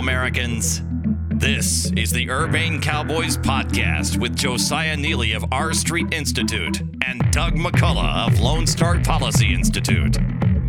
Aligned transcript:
Americans. 0.00 0.80
This 1.28 1.92
is 1.92 2.10
the 2.10 2.30
Urbane 2.30 2.80
Cowboys 2.80 3.36
podcast 3.36 4.18
with 4.18 4.34
Josiah 4.34 4.96
Neeley 4.96 5.36
of 5.36 5.44
R 5.52 5.74
Street 5.74 6.14
Institute 6.14 6.80
and 7.06 7.20
Doug 7.32 7.56
McCullough 7.56 8.26
of 8.26 8.40
Lone 8.40 8.66
Star 8.66 8.98
Policy 9.00 9.52
Institute. 9.52 10.16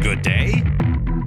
Good 0.01 0.21
day. 0.21 0.61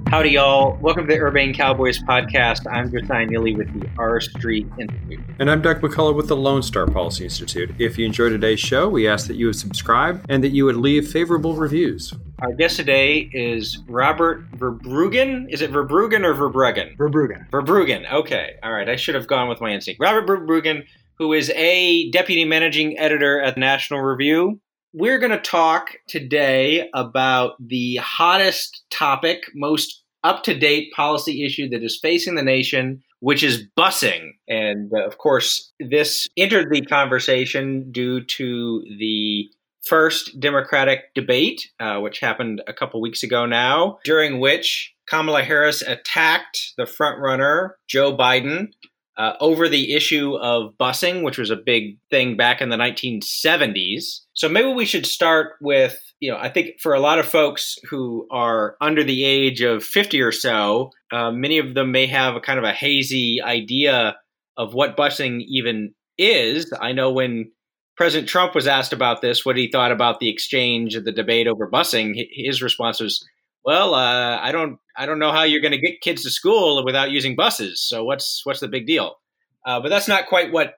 Howdy, 0.09 0.30
y'all. 0.30 0.77
Welcome 0.80 1.09
to 1.09 1.12
the 1.12 1.21
Urbane 1.21 1.54
Cowboys 1.54 1.98
podcast. 1.98 2.71
I'm 2.71 2.90
Josiah 2.92 3.26
Neeley 3.26 3.56
with 3.56 3.72
the 3.81 3.88
R 3.99 4.21
Street 4.21 4.69
Institute. 4.78 5.21
And 5.40 5.51
I'm 5.51 5.60
Doug 5.60 5.81
McCullough 5.81 6.15
with 6.15 6.28
the 6.28 6.37
Lone 6.37 6.63
Star 6.63 6.87
Policy 6.87 7.24
Institute. 7.24 7.74
If 7.78 7.99
you 7.99 8.06
enjoyed 8.06 8.31
today's 8.31 8.60
show, 8.60 8.88
we 8.88 9.09
ask 9.09 9.27
that 9.27 9.35
you 9.35 9.46
would 9.46 9.56
subscribe 9.56 10.24
and 10.28 10.45
that 10.45 10.51
you 10.51 10.67
would 10.67 10.77
leave 10.77 11.10
favorable 11.10 11.56
reviews. 11.56 12.14
Our 12.40 12.53
guest 12.53 12.77
today 12.77 13.28
is 13.32 13.78
Robert 13.88 14.49
VerBruggen. 14.53 15.53
Is 15.53 15.63
it 15.63 15.72
VerBruggen 15.72 16.24
or 16.24 16.34
VerBruggen? 16.34 16.96
VerBruggen. 16.96 17.50
VerBruggen. 17.50 18.12
Okay. 18.12 18.55
All 18.62 18.73
right. 18.73 18.88
I 18.88 18.96
should 18.96 19.16
have 19.16 19.27
gone 19.27 19.48
with 19.48 19.60
my 19.60 19.73
instinct. 19.73 20.00
Robert 20.00 20.28
VerBruggen, 20.28 20.84
who 21.18 21.32
is 21.32 21.50
a 21.50 22.10
deputy 22.10 22.45
managing 22.45 22.98
editor 22.98 23.41
at 23.41 23.56
National 23.56 24.00
Review. 24.00 24.60
We're 24.96 25.18
going 25.18 25.32
to 25.32 25.40
talk 25.40 25.96
today 26.06 26.88
about 26.94 27.56
the 27.58 27.96
hottest 27.96 28.84
topic, 28.92 29.50
most 29.52 30.04
up 30.22 30.44
to 30.44 30.56
date 30.56 30.92
policy 30.94 31.44
issue 31.44 31.68
that 31.70 31.82
is 31.82 31.98
facing 32.00 32.36
the 32.36 32.44
nation, 32.44 33.02
which 33.18 33.42
is 33.42 33.64
busing. 33.76 34.34
And 34.46 34.92
uh, 34.94 35.04
of 35.04 35.18
course, 35.18 35.72
this 35.80 36.28
entered 36.36 36.70
the 36.70 36.82
conversation 36.82 37.90
due 37.90 38.24
to 38.24 38.84
the 39.00 39.48
first 39.84 40.38
Democratic 40.38 41.12
debate, 41.16 41.72
uh, 41.80 41.98
which 41.98 42.20
happened 42.20 42.62
a 42.68 42.72
couple 42.72 43.00
weeks 43.00 43.24
ago 43.24 43.46
now, 43.46 43.98
during 44.04 44.38
which 44.38 44.95
Kamala 45.08 45.42
Harris 45.42 45.82
attacked 45.82 46.72
the 46.76 46.84
frontrunner, 46.84 47.70
Joe 47.88 48.16
Biden, 48.16 48.68
uh, 49.16 49.34
over 49.41 49.68
the 49.68 49.95
issue 49.95 50.34
of 50.36 50.74
busing, 50.79 51.23
which 51.23 51.38
was 51.38 51.51
a 51.51 51.57
big 51.57 51.98
thing 52.10 52.37
back 52.37 52.60
in 52.60 52.68
the 52.68 52.76
1970s. 52.76 54.20
So 54.32 54.48
maybe 54.48 54.73
we 54.73 54.84
should 54.84 55.07
start 55.07 55.54
with, 55.60 56.01
you 56.20 56.30
know, 56.30 56.38
I 56.38 56.48
think 56.48 56.80
for 56.80 56.95
a 56.95 57.01
lot 57.01 57.18
of 57.18 57.26
folks 57.26 57.79
who 57.88 58.26
are 58.30 58.76
under 58.80 59.04
the 59.04 59.24
age 59.24 59.60
of 59.62 59.85
50 59.85 60.20
or 60.20 60.32
so, 60.32 60.90
uh, 61.12 61.30
many 61.30 61.59
of 61.59 61.74
them 61.74 61.92
may 61.92 62.07
have 62.07 62.35
a 62.35 62.40
kind 62.40 62.59
of 62.59 62.65
a 62.65 62.73
hazy 62.73 63.40
idea 63.40 64.17
of 64.57 64.75
what 64.75 64.97
busing 64.97 65.42
even 65.47 65.95
is. 66.19 66.73
I 66.81 66.92
know 66.92 67.12
when 67.12 67.51
President 67.97 68.29
Trump 68.29 68.55
was 68.55 68.67
asked 68.67 68.92
about 68.92 69.23
this, 69.23 69.45
what 69.45 69.57
he 69.57 69.70
thought 69.70 69.92
about 69.92 70.19
the 70.19 70.29
exchange, 70.29 70.97
of 70.97 71.05
the 71.05 71.12
debate 71.12 71.47
over 71.47 71.70
busing, 71.70 72.27
his 72.33 72.62
response 72.62 73.01
was, 73.01 73.25
"Well, 73.65 73.95
uh, 73.95 74.39
I 74.41 74.51
don't, 74.51 74.79
I 74.97 75.06
don't 75.06 75.19
know 75.19 75.33
how 75.33 75.42
you're 75.42 75.61
going 75.61 75.73
to 75.73 75.78
get 75.78 76.00
kids 76.00 76.23
to 76.23 76.31
school 76.31 76.84
without 76.84 77.11
using 77.11 77.37
buses. 77.37 77.81
So 77.81 78.05
what's 78.05 78.42
what's 78.45 78.61
the 78.61 78.69
big 78.69 78.87
deal?" 78.87 79.17
Uh, 79.64 79.81
but 79.81 79.89
that's 79.89 80.09
not 80.09 80.27
quite 80.27 80.53
what 80.53 80.75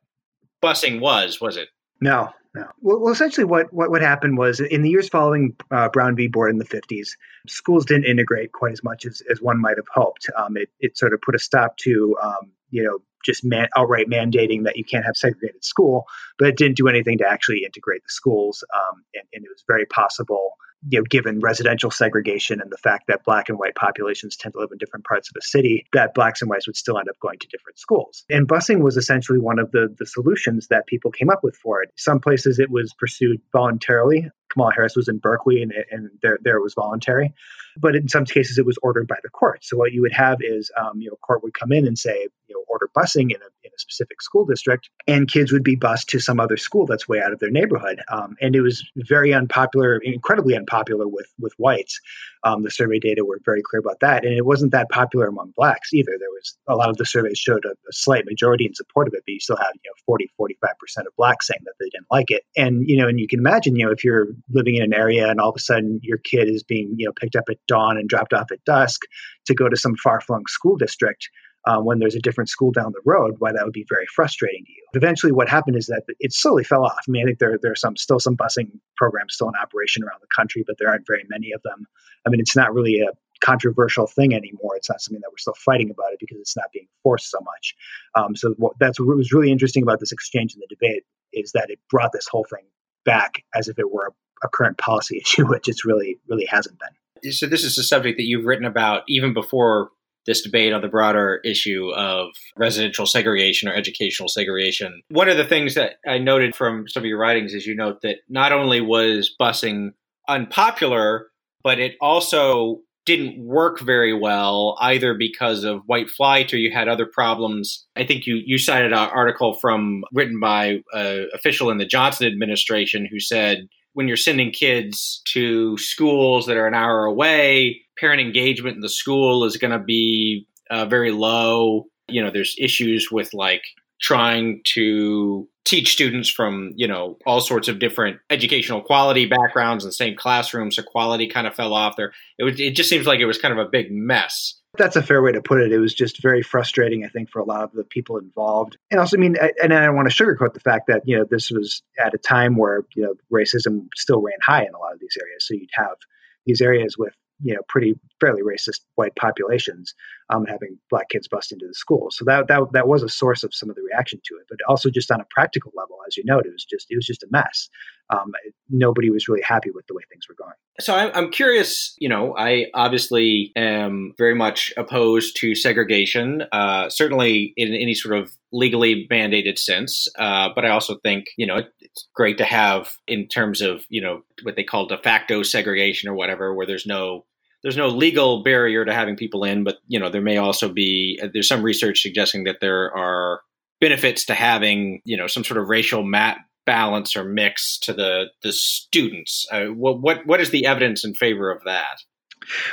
busing 0.62 1.00
was, 1.00 1.40
was 1.40 1.56
it? 1.56 1.68
No, 2.00 2.30
no. 2.54 2.66
Well, 2.80 3.12
essentially, 3.12 3.44
what, 3.44 3.72
what 3.72 3.90
what 3.90 4.02
happened 4.02 4.38
was 4.38 4.60
in 4.60 4.82
the 4.82 4.90
years 4.90 5.08
following 5.08 5.56
uh, 5.70 5.88
Brown 5.88 6.16
v. 6.16 6.26
Board 6.26 6.50
in 6.50 6.58
the 6.58 6.64
50s, 6.64 7.08
schools 7.46 7.84
didn't 7.84 8.06
integrate 8.06 8.52
quite 8.52 8.72
as 8.72 8.82
much 8.82 9.04
as, 9.04 9.22
as 9.30 9.42
one 9.42 9.60
might 9.60 9.76
have 9.76 9.86
hoped. 9.92 10.28
Um, 10.36 10.56
it, 10.56 10.70
it 10.80 10.96
sort 10.96 11.12
of 11.12 11.20
put 11.20 11.34
a 11.34 11.38
stop 11.38 11.76
to 11.78 12.16
um, 12.22 12.52
you 12.70 12.82
know 12.82 12.98
just 13.24 13.44
man, 13.44 13.68
outright 13.76 14.08
mandating 14.08 14.64
that 14.64 14.76
you 14.76 14.84
can't 14.84 15.04
have 15.04 15.16
segregated 15.16 15.64
school, 15.64 16.06
but 16.38 16.48
it 16.48 16.56
didn't 16.56 16.76
do 16.76 16.88
anything 16.88 17.18
to 17.18 17.28
actually 17.28 17.64
integrate 17.64 18.02
the 18.04 18.10
schools. 18.10 18.64
Um, 18.74 19.02
and, 19.14 19.24
and, 19.34 19.44
it 19.44 19.48
was 19.48 19.64
very 19.66 19.84
possible, 19.86 20.55
you 20.88 20.98
know, 20.98 21.04
given 21.04 21.40
residential 21.40 21.90
segregation 21.90 22.60
and 22.60 22.70
the 22.70 22.76
fact 22.76 23.06
that 23.08 23.24
black 23.24 23.48
and 23.48 23.58
white 23.58 23.74
populations 23.74 24.36
tend 24.36 24.54
to 24.54 24.60
live 24.60 24.70
in 24.72 24.78
different 24.78 25.04
parts 25.04 25.28
of 25.28 25.36
a 25.38 25.42
city, 25.42 25.86
that 25.92 26.14
blacks 26.14 26.42
and 26.42 26.50
whites 26.50 26.66
would 26.66 26.76
still 26.76 26.98
end 26.98 27.08
up 27.08 27.18
going 27.20 27.38
to 27.38 27.48
different 27.48 27.78
schools. 27.78 28.24
And 28.30 28.48
busing 28.48 28.80
was 28.80 28.96
essentially 28.96 29.38
one 29.38 29.58
of 29.58 29.70
the, 29.72 29.94
the 29.98 30.06
solutions 30.06 30.68
that 30.68 30.86
people 30.86 31.10
came 31.10 31.30
up 31.30 31.42
with 31.42 31.56
for 31.56 31.82
it. 31.82 31.90
Some 31.96 32.20
places 32.20 32.58
it 32.58 32.70
was 32.70 32.92
pursued 32.98 33.40
voluntarily. 33.52 34.30
Kamala 34.56 34.72
Harris 34.74 34.96
was 34.96 35.08
in 35.08 35.18
Berkeley 35.18 35.62
and, 35.62 35.72
and 35.90 36.10
there, 36.22 36.38
there 36.42 36.60
was 36.60 36.74
voluntary. 36.74 37.34
But 37.78 37.94
in 37.94 38.08
some 38.08 38.24
cases, 38.24 38.56
it 38.56 38.64
was 38.64 38.78
ordered 38.82 39.06
by 39.06 39.16
the 39.22 39.28
court. 39.28 39.62
So 39.62 39.76
what 39.76 39.92
you 39.92 40.00
would 40.00 40.14
have 40.14 40.38
is, 40.40 40.70
um, 40.80 41.00
you 41.00 41.10
know, 41.10 41.16
court 41.16 41.42
would 41.42 41.52
come 41.52 41.72
in 41.72 41.86
and 41.86 41.98
say, 41.98 42.26
you 42.48 42.54
know, 42.54 42.64
order 42.68 42.88
busing 42.96 43.30
in 43.30 43.40
a, 43.42 43.48
in 43.64 43.70
a 43.74 43.78
specific 43.78 44.22
school 44.22 44.44
district, 44.44 44.88
and 45.06 45.30
kids 45.30 45.52
would 45.52 45.64
be 45.64 45.76
bused 45.76 46.08
to 46.10 46.20
some 46.20 46.40
other 46.40 46.56
school 46.56 46.86
that's 46.86 47.08
way 47.08 47.20
out 47.20 47.32
of 47.32 47.38
their 47.38 47.50
neighborhood. 47.50 48.00
Um, 48.08 48.36
and 48.40 48.54
it 48.54 48.60
was 48.60 48.88
very 48.96 49.34
unpopular, 49.34 49.98
incredibly 49.98 50.56
unpopular 50.56 51.06
with 51.06 51.26
with 51.38 51.52
whites. 51.58 52.00
Um, 52.44 52.62
the 52.62 52.70
survey 52.70 52.98
data 52.98 53.24
were 53.24 53.40
very 53.44 53.62
clear 53.62 53.80
about 53.80 54.00
that, 54.00 54.24
and 54.24 54.34
it 54.34 54.46
wasn't 54.46 54.72
that 54.72 54.88
popular 54.88 55.26
among 55.26 55.52
blacks 55.56 55.92
either. 55.92 56.12
There 56.18 56.30
was 56.30 56.56
a 56.68 56.76
lot 56.76 56.88
of 56.88 56.96
the 56.96 57.06
surveys 57.06 57.38
showed 57.38 57.64
a, 57.64 57.70
a 57.70 57.92
slight 57.92 58.24
majority 58.24 58.66
in 58.66 58.74
support 58.74 59.08
of 59.08 59.14
it, 59.14 59.22
but 59.26 59.32
you 59.32 59.40
still 59.40 59.56
have 59.56 59.72
you 59.74 59.90
know 59.90 59.94
40, 60.06 60.30
45 60.36 60.70
percent 60.78 61.06
of 61.06 61.16
blacks 61.16 61.48
saying 61.48 61.60
that 61.64 61.74
they 61.80 61.88
didn't 61.90 62.06
like 62.10 62.30
it. 62.30 62.44
And 62.56 62.88
you 62.88 62.96
know, 62.96 63.08
and 63.08 63.18
you 63.18 63.26
can 63.28 63.40
imagine, 63.40 63.76
you 63.76 63.86
know, 63.86 63.92
if 63.92 64.04
you're 64.04 64.28
living 64.50 64.76
in 64.76 64.82
an 64.82 64.94
area 64.94 65.28
and 65.28 65.40
all 65.40 65.50
of 65.50 65.56
a 65.56 65.60
sudden 65.60 65.98
your 66.02 66.18
kid 66.18 66.48
is 66.48 66.62
being 66.62 66.94
you 66.96 67.06
know 67.06 67.12
picked 67.12 67.36
up 67.36 67.44
at 67.50 67.58
dawn 67.66 67.96
and 67.96 68.08
dropped 68.08 68.32
off 68.32 68.50
at 68.52 68.64
dusk 68.64 69.02
to 69.46 69.54
go 69.54 69.68
to 69.68 69.76
some 69.76 69.96
far 69.96 70.20
flung 70.20 70.46
school 70.46 70.76
district 70.76 71.28
uh, 71.66 71.80
when 71.80 71.98
there's 71.98 72.14
a 72.14 72.20
different 72.20 72.48
school 72.48 72.70
down 72.70 72.92
the 72.92 73.00
road, 73.04 73.34
why 73.38 73.50
that 73.50 73.64
would 73.64 73.72
be 73.72 73.84
very 73.88 74.06
frustrating 74.14 74.64
to 74.64 74.70
you. 74.70 74.84
Eventually, 74.94 75.32
what 75.32 75.48
happened 75.48 75.76
is 75.76 75.86
that 75.86 76.02
it 76.20 76.32
slowly 76.32 76.62
fell 76.62 76.84
off. 76.84 77.04
I 77.06 77.10
mean, 77.10 77.22
I 77.22 77.26
think 77.26 77.40
there, 77.40 77.58
there 77.60 77.72
are 77.72 77.76
some 77.76 77.96
still 77.96 78.20
some 78.20 78.36
busing 78.36 78.70
programs 78.96 79.34
still 79.34 79.48
in 79.48 79.54
operation 79.60 80.04
around 80.04 80.20
the 80.20 80.28
country, 80.34 80.62
but 80.64 80.76
there 80.78 80.88
aren't 80.88 81.06
very 81.06 81.24
many 81.28 81.50
of 81.52 81.60
them. 81.62 81.86
I 82.24 82.30
mean, 82.30 82.40
it's 82.40 82.54
not 82.54 82.72
really 82.72 83.00
a 83.00 83.10
controversial 83.40 84.06
thing 84.06 84.32
anymore. 84.32 84.76
It's 84.76 84.88
not 84.88 85.00
something 85.00 85.20
that 85.20 85.30
we're 85.30 85.38
still 85.38 85.56
fighting 85.58 85.90
about 85.90 86.12
it 86.12 86.20
because 86.20 86.38
it's 86.38 86.56
not 86.56 86.66
being 86.72 86.86
forced 87.02 87.30
so 87.30 87.40
much. 87.40 87.74
Um, 88.14 88.36
so 88.36 88.54
what, 88.56 88.74
that's 88.78 89.00
what 89.00 89.16
was 89.16 89.32
really 89.32 89.50
interesting 89.50 89.82
about 89.82 90.00
this 90.00 90.12
exchange 90.12 90.54
in 90.54 90.60
the 90.60 90.66
debate 90.68 91.02
is 91.32 91.52
that 91.52 91.68
it 91.68 91.80
brought 91.90 92.12
this 92.12 92.28
whole 92.28 92.46
thing 92.48 92.64
back 93.04 93.44
as 93.54 93.68
if 93.68 93.78
it 93.78 93.90
were 93.90 94.14
a, 94.42 94.48
current 94.48 94.78
policy 94.78 95.18
issue, 95.22 95.46
which 95.46 95.68
it's 95.68 95.84
really 95.84 96.18
really 96.28 96.46
hasn't 96.46 96.78
been. 96.78 97.32
So 97.32 97.46
this 97.46 97.64
is 97.64 97.78
a 97.78 97.82
subject 97.82 98.18
that 98.18 98.26
you've 98.26 98.44
written 98.44 98.66
about 98.66 99.02
even 99.08 99.32
before 99.32 99.90
this 100.26 100.42
debate 100.42 100.72
on 100.72 100.82
the 100.82 100.88
broader 100.88 101.40
issue 101.44 101.90
of 101.94 102.30
residential 102.56 103.06
segregation 103.06 103.68
or 103.68 103.74
educational 103.74 104.28
segregation. 104.28 105.02
One 105.08 105.28
of 105.28 105.36
the 105.36 105.44
things 105.44 105.74
that 105.76 105.94
I 106.06 106.18
noted 106.18 106.54
from 106.54 106.88
some 106.88 107.04
of 107.04 107.06
your 107.06 107.18
writings 107.18 107.54
is 107.54 107.64
you 107.64 107.76
note 107.76 108.02
that 108.02 108.18
not 108.28 108.52
only 108.52 108.80
was 108.80 109.34
busing 109.40 109.90
unpopular, 110.28 111.28
but 111.62 111.78
it 111.78 111.94
also 112.00 112.80
didn't 113.06 113.38
work 113.38 113.80
very 113.80 114.12
well 114.12 114.76
either 114.80 115.14
because 115.14 115.62
of 115.62 115.80
white 115.86 116.10
flight 116.10 116.52
or 116.52 116.58
you 116.58 116.72
had 116.72 116.88
other 116.88 117.06
problems. 117.06 117.86
I 117.94 118.04
think 118.04 118.26
you 118.26 118.42
you 118.44 118.58
cited 118.58 118.92
an 118.92 118.98
article 118.98 119.54
from 119.54 120.02
written 120.12 120.40
by 120.40 120.80
an 120.92 121.28
official 121.32 121.70
in 121.70 121.78
the 121.78 121.86
Johnson 121.86 122.26
administration 122.26 123.06
who 123.10 123.20
said 123.20 123.68
when 123.96 124.08
you're 124.08 124.16
sending 124.18 124.50
kids 124.50 125.22
to 125.24 125.78
schools 125.78 126.44
that 126.44 126.58
are 126.58 126.66
an 126.66 126.74
hour 126.74 127.06
away, 127.06 127.80
parent 127.98 128.20
engagement 128.20 128.76
in 128.76 128.82
the 128.82 128.90
school 128.90 129.42
is 129.46 129.56
going 129.56 129.70
to 129.70 129.78
be 129.78 130.46
uh, 130.70 130.84
very 130.84 131.12
low. 131.12 131.86
You 132.06 132.22
know, 132.22 132.30
there's 132.30 132.54
issues 132.58 133.08
with 133.10 133.32
like 133.32 133.62
trying 133.98 134.60
to 134.74 135.48
teach 135.64 135.94
students 135.94 136.28
from 136.28 136.74
you 136.76 136.86
know 136.86 137.16
all 137.24 137.40
sorts 137.40 137.68
of 137.68 137.78
different 137.78 138.18
educational 138.28 138.82
quality 138.82 139.24
backgrounds 139.24 139.82
in 139.82 139.88
the 139.88 139.92
same 139.92 140.14
classroom 140.14 140.70
so 140.70 140.82
quality 140.82 141.26
kind 141.26 141.46
of 141.46 141.56
fell 141.56 141.74
off 141.74 141.96
there 141.96 142.12
it, 142.38 142.44
was, 142.44 142.60
it 142.60 142.76
just 142.76 142.88
seems 142.88 143.04
like 143.04 143.18
it 143.18 143.24
was 143.24 143.36
kind 143.38 143.58
of 143.58 143.58
a 143.58 143.68
big 143.68 143.90
mess 143.90 144.60
that's 144.76 144.96
a 144.96 145.02
fair 145.02 145.22
way 145.22 145.32
to 145.32 145.42
put 145.42 145.60
it. 145.60 145.72
It 145.72 145.78
was 145.78 145.94
just 145.94 146.22
very 146.22 146.42
frustrating, 146.42 147.04
I 147.04 147.08
think, 147.08 147.30
for 147.30 147.40
a 147.40 147.44
lot 147.44 147.62
of 147.62 147.72
the 147.72 147.84
people 147.84 148.18
involved. 148.18 148.78
And 148.90 149.00
also, 149.00 149.16
I 149.16 149.20
mean, 149.20 149.36
and 149.62 149.72
I 149.72 149.86
don't 149.86 149.96
want 149.96 150.10
to 150.10 150.24
sugarcoat 150.24 150.54
the 150.54 150.60
fact 150.60 150.88
that, 150.88 151.02
you 151.04 151.18
know, 151.18 151.24
this 151.28 151.50
was 151.50 151.82
at 151.98 152.14
a 152.14 152.18
time 152.18 152.56
where, 152.56 152.84
you 152.94 153.02
know, 153.02 153.14
racism 153.32 153.88
still 153.94 154.20
ran 154.20 154.38
high 154.42 154.62
in 154.62 154.74
a 154.74 154.78
lot 154.78 154.92
of 154.92 155.00
these 155.00 155.16
areas. 155.20 155.46
So 155.46 155.54
you'd 155.54 155.70
have 155.74 155.96
these 156.44 156.60
areas 156.60 156.96
with, 156.98 157.14
you 157.40 157.54
know, 157.54 157.60
pretty 157.68 157.94
fairly 158.20 158.42
racist 158.42 158.80
white 158.94 159.14
populations 159.14 159.94
um, 160.30 160.46
having 160.46 160.78
black 160.88 161.08
kids 161.10 161.28
bust 161.28 161.52
into 161.52 161.66
the 161.66 161.74
school. 161.74 162.08
So 162.10 162.24
that, 162.24 162.48
that 162.48 162.62
that 162.72 162.88
was 162.88 163.02
a 163.02 163.08
source 163.08 163.44
of 163.44 163.54
some 163.54 163.68
of 163.68 163.76
the 163.76 163.82
reaction 163.82 164.20
to 164.24 164.36
it. 164.36 164.46
But 164.48 164.58
also 164.68 164.90
just 164.90 165.10
on 165.10 165.20
a 165.20 165.26
practical 165.30 165.72
level, 165.76 165.98
as 166.06 166.16
you 166.16 166.24
noted, 166.24 166.48
it 166.48 166.52
was 166.52 166.64
just 166.64 166.86
it 166.88 166.96
was 166.96 167.06
just 167.06 167.22
a 167.22 167.28
mess. 167.30 167.68
Um, 168.10 168.32
nobody 168.70 169.10
was 169.10 169.28
really 169.28 169.42
happy 169.42 169.70
with 169.70 169.86
the 169.86 169.94
way 169.94 170.02
things 170.08 170.26
were 170.28 170.34
going. 170.34 170.54
So 170.78 170.94
I'm 170.94 171.30
curious. 171.30 171.94
You 171.98 172.08
know, 172.08 172.36
I 172.36 172.66
obviously 172.74 173.52
am 173.56 174.12
very 174.18 174.34
much 174.34 174.72
opposed 174.76 175.36
to 175.40 175.54
segregation, 175.54 176.42
uh, 176.52 176.90
certainly 176.90 177.54
in 177.56 177.74
any 177.74 177.94
sort 177.94 178.18
of 178.18 178.30
legally 178.52 179.06
mandated 179.10 179.58
sense. 179.58 180.06
Uh, 180.18 180.50
but 180.54 180.64
I 180.64 180.70
also 180.70 180.98
think 181.02 181.26
you 181.36 181.46
know 181.46 181.62
it's 181.80 182.08
great 182.14 182.38
to 182.38 182.44
have 182.44 182.92
in 183.06 183.26
terms 183.28 183.60
of 183.62 183.84
you 183.88 184.02
know 184.02 184.22
what 184.42 184.56
they 184.56 184.64
call 184.64 184.86
de 184.86 184.98
facto 184.98 185.42
segregation 185.42 186.10
or 186.10 186.14
whatever, 186.14 186.54
where 186.54 186.66
there's 186.66 186.86
no 186.86 187.24
there's 187.62 187.76
no 187.76 187.88
legal 187.88 188.42
barrier 188.42 188.84
to 188.84 188.92
having 188.92 189.16
people 189.16 189.44
in, 189.44 189.64
but 189.64 189.78
you 189.86 189.98
know 189.98 190.10
there 190.10 190.20
may 190.20 190.36
also 190.36 190.68
be 190.68 191.20
there's 191.32 191.48
some 191.48 191.62
research 191.62 192.02
suggesting 192.02 192.44
that 192.44 192.60
there 192.60 192.94
are 192.96 193.40
benefits 193.80 194.26
to 194.26 194.34
having 194.34 195.00
you 195.04 195.16
know 195.16 195.26
some 195.26 195.44
sort 195.44 195.60
of 195.60 195.68
racial 195.68 196.02
mat 196.02 196.38
balance 196.66 197.16
or 197.16 197.24
mix 197.24 197.78
to 197.78 197.92
the 197.92 198.26
the 198.42 198.52
students. 198.52 199.46
Uh, 199.50 199.66
what 199.66 200.00
what 200.00 200.26
what 200.26 200.40
is 200.40 200.50
the 200.50 200.66
evidence 200.66 201.04
in 201.04 201.14
favor 201.14 201.50
of 201.50 201.64
that? 201.64 201.98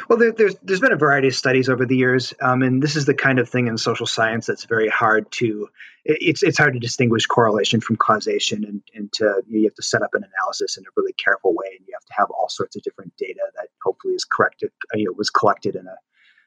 Well, 0.08 0.20
there, 0.20 0.32
there's 0.32 0.56
there's 0.62 0.80
been 0.80 0.92
a 0.92 0.98
variety 0.98 1.30
of 1.30 1.36
studies 1.36 1.70
over 1.70 1.86
the 1.86 1.96
years, 1.96 2.34
um, 2.42 2.62
and 2.62 2.82
this 2.82 2.96
is 2.96 3.06
the 3.06 3.14
kind 3.14 3.40
of 3.40 3.50
thing 3.50 3.68
in 3.68 3.78
social 3.78 4.06
science 4.06 4.46
that's 4.46 4.66
very 4.66 4.90
hard 4.90 5.32
to 5.34 5.70
it's 6.06 6.44
it's 6.44 6.58
hard 6.58 6.74
to 6.74 6.80
distinguish 6.80 7.26
correlation 7.26 7.80
from 7.80 7.96
causation, 7.96 8.66
and, 8.66 8.82
and 8.94 9.14
to 9.14 9.42
you 9.48 9.64
have 9.64 9.76
to 9.76 9.82
set 9.82 10.02
up 10.02 10.14
an 10.14 10.24
analysis 10.24 10.78
in 10.78 10.84
a 10.84 10.94
really 10.96 11.14
careful 11.14 11.54
way, 11.54 11.68
and 11.78 11.88
you 11.88 11.94
have 11.94 12.06
to 12.06 12.14
have 12.18 12.30
all 12.32 12.50
sorts 12.50 12.76
of 12.76 12.84
different 12.84 13.14
data 13.18 13.40
that 13.56 13.70
hopefully 13.84 14.14
is 14.14 14.26
corrected, 14.26 14.72
you 14.94 15.06
know, 15.06 15.14
was 15.18 15.30
collected 15.30 15.76
in 15.76 15.88
a 15.88 15.96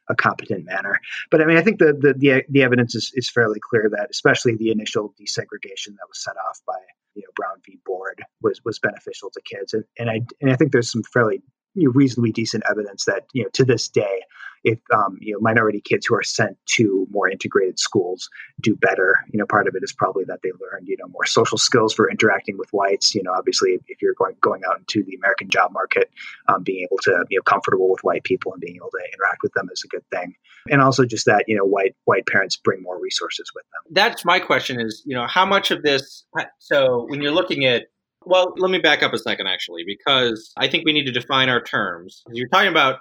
a 0.08 0.14
competent 0.14 0.64
manner. 0.64 1.00
But 1.30 1.40
I 1.40 1.46
mean, 1.46 1.56
I 1.56 1.62
think 1.62 1.78
the 1.78 1.92
the 1.92 2.14
the, 2.14 2.44
the 2.48 2.62
evidence 2.62 2.94
is, 2.94 3.12
is 3.14 3.30
fairly 3.30 3.58
clear 3.60 3.90
that, 3.96 4.08
especially 4.10 4.56
the 4.56 4.70
initial 4.70 5.14
desegregation 5.20 5.96
that 5.96 6.08
was 6.08 6.22
set 6.22 6.36
off 6.48 6.60
by 6.66 6.78
you 7.16 7.22
know 7.22 7.32
Brown 7.34 7.56
v. 7.64 7.78
Board 7.84 8.22
was 8.42 8.60
was 8.64 8.78
beneficial 8.78 9.30
to 9.30 9.40
kids, 9.42 9.74
and, 9.74 9.84
and 9.98 10.10
I 10.10 10.20
and 10.40 10.52
I 10.52 10.56
think 10.56 10.72
there's 10.72 10.90
some 10.90 11.02
fairly 11.02 11.42
you 11.74 11.88
know, 11.88 11.92
reasonably 11.94 12.32
decent 12.32 12.64
evidence 12.70 13.04
that 13.06 13.24
you 13.32 13.42
know 13.42 13.48
to 13.54 13.64
this 13.64 13.88
day 13.88 14.22
if 14.66 14.80
um, 14.92 15.16
you 15.20 15.32
know 15.32 15.38
minority 15.40 15.80
kids 15.80 16.06
who 16.06 16.14
are 16.14 16.22
sent 16.22 16.58
to 16.66 17.06
more 17.10 17.30
integrated 17.30 17.78
schools 17.78 18.28
do 18.60 18.74
better 18.74 19.14
you 19.32 19.38
know 19.38 19.46
part 19.46 19.68
of 19.68 19.74
it 19.76 19.82
is 19.82 19.92
probably 19.92 20.24
that 20.24 20.40
they 20.42 20.50
learned 20.60 20.86
you 20.88 20.96
know 20.98 21.06
more 21.08 21.24
social 21.24 21.56
skills 21.56 21.94
for 21.94 22.10
interacting 22.10 22.58
with 22.58 22.68
whites. 22.72 23.14
You 23.14 23.22
know 23.22 23.32
obviously 23.32 23.78
if 23.86 24.02
you're 24.02 24.14
going 24.14 24.34
going 24.40 24.62
out 24.68 24.78
into 24.80 25.02
the 25.04 25.14
american 25.14 25.48
job 25.48 25.72
market 25.72 26.10
um, 26.48 26.62
being 26.62 26.84
able 26.84 26.98
to 27.02 27.24
you 27.30 27.38
know 27.38 27.42
comfortable 27.42 27.90
with 27.90 28.02
white 28.02 28.24
people 28.24 28.52
and 28.52 28.60
being 28.60 28.76
able 28.76 28.90
to 28.90 28.98
interact 29.12 29.38
with 29.42 29.52
them 29.54 29.68
is 29.72 29.82
a 29.84 29.88
good 29.88 30.04
thing. 30.10 30.34
And 30.68 30.82
also 30.82 31.04
just 31.04 31.26
that 31.26 31.44
you 31.46 31.56
know 31.56 31.64
white 31.64 31.94
white 32.04 32.26
parents 32.26 32.56
bring 32.56 32.82
more 32.82 33.00
resources 33.00 33.50
with 33.54 33.64
them. 33.72 33.94
That's 33.94 34.24
my 34.24 34.40
question 34.40 34.80
is 34.80 35.02
you 35.06 35.14
know 35.14 35.26
how 35.28 35.46
much 35.46 35.70
of 35.70 35.82
this 35.82 36.24
so 36.58 37.06
when 37.08 37.22
you're 37.22 37.32
looking 37.32 37.64
at 37.64 37.84
well, 38.26 38.54
let 38.56 38.72
me 38.72 38.78
back 38.78 39.04
up 39.04 39.12
a 39.12 39.18
second, 39.18 39.46
actually, 39.46 39.84
because 39.86 40.52
I 40.56 40.66
think 40.66 40.84
we 40.84 40.92
need 40.92 41.04
to 41.04 41.12
define 41.12 41.48
our 41.48 41.62
terms. 41.62 42.24
You're 42.32 42.48
talking 42.48 42.70
about 42.70 42.96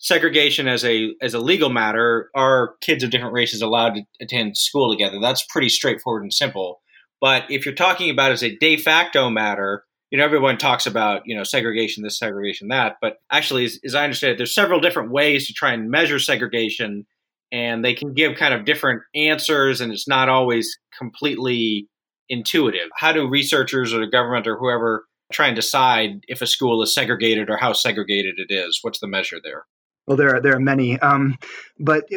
segregation 0.00 0.66
as 0.66 0.84
a 0.84 1.14
as 1.22 1.34
a 1.34 1.38
legal 1.38 1.70
matter. 1.70 2.30
Are 2.34 2.74
kids 2.80 3.04
of 3.04 3.10
different 3.10 3.34
races 3.34 3.62
allowed 3.62 3.94
to 3.94 4.02
attend 4.20 4.56
school 4.56 4.90
together? 4.90 5.18
That's 5.20 5.44
pretty 5.44 5.68
straightforward 5.68 6.22
and 6.22 6.32
simple. 6.32 6.80
But 7.20 7.44
if 7.50 7.64
you're 7.64 7.74
talking 7.74 8.10
about 8.10 8.32
as 8.32 8.42
a 8.42 8.56
de 8.56 8.76
facto 8.76 9.30
matter, 9.30 9.84
you 10.10 10.18
know, 10.18 10.24
everyone 10.24 10.58
talks 10.58 10.86
about 10.86 11.22
you 11.26 11.36
know 11.36 11.44
segregation, 11.44 12.02
this 12.02 12.18
segregation, 12.18 12.68
that. 12.68 12.96
But 13.00 13.18
actually, 13.30 13.66
as, 13.66 13.78
as 13.84 13.94
I 13.94 14.04
understand 14.04 14.32
it, 14.32 14.36
there's 14.38 14.54
several 14.54 14.80
different 14.80 15.12
ways 15.12 15.46
to 15.46 15.52
try 15.52 15.72
and 15.72 15.90
measure 15.90 16.18
segregation, 16.18 17.06
and 17.52 17.84
they 17.84 17.94
can 17.94 18.14
give 18.14 18.36
kind 18.36 18.54
of 18.54 18.64
different 18.64 19.02
answers, 19.14 19.80
and 19.80 19.92
it's 19.92 20.08
not 20.08 20.28
always 20.28 20.76
completely 20.98 21.88
intuitive? 22.30 22.88
How 22.96 23.12
do 23.12 23.28
researchers 23.28 23.92
or 23.92 24.00
the 24.00 24.10
government 24.10 24.46
or 24.46 24.56
whoever 24.56 25.04
try 25.32 25.48
and 25.48 25.56
decide 25.56 26.24
if 26.28 26.40
a 26.40 26.46
school 26.46 26.82
is 26.82 26.94
segregated 26.94 27.50
or 27.50 27.56
how 27.56 27.72
segregated 27.72 28.36
it 28.38 28.52
is? 28.54 28.78
What's 28.82 29.00
the 29.00 29.08
measure 29.08 29.38
there? 29.42 29.64
Well, 30.10 30.16
there 30.16 30.34
are 30.34 30.40
there 30.40 30.56
are 30.56 30.60
many, 30.60 30.98
um, 30.98 31.36
but 31.78 32.08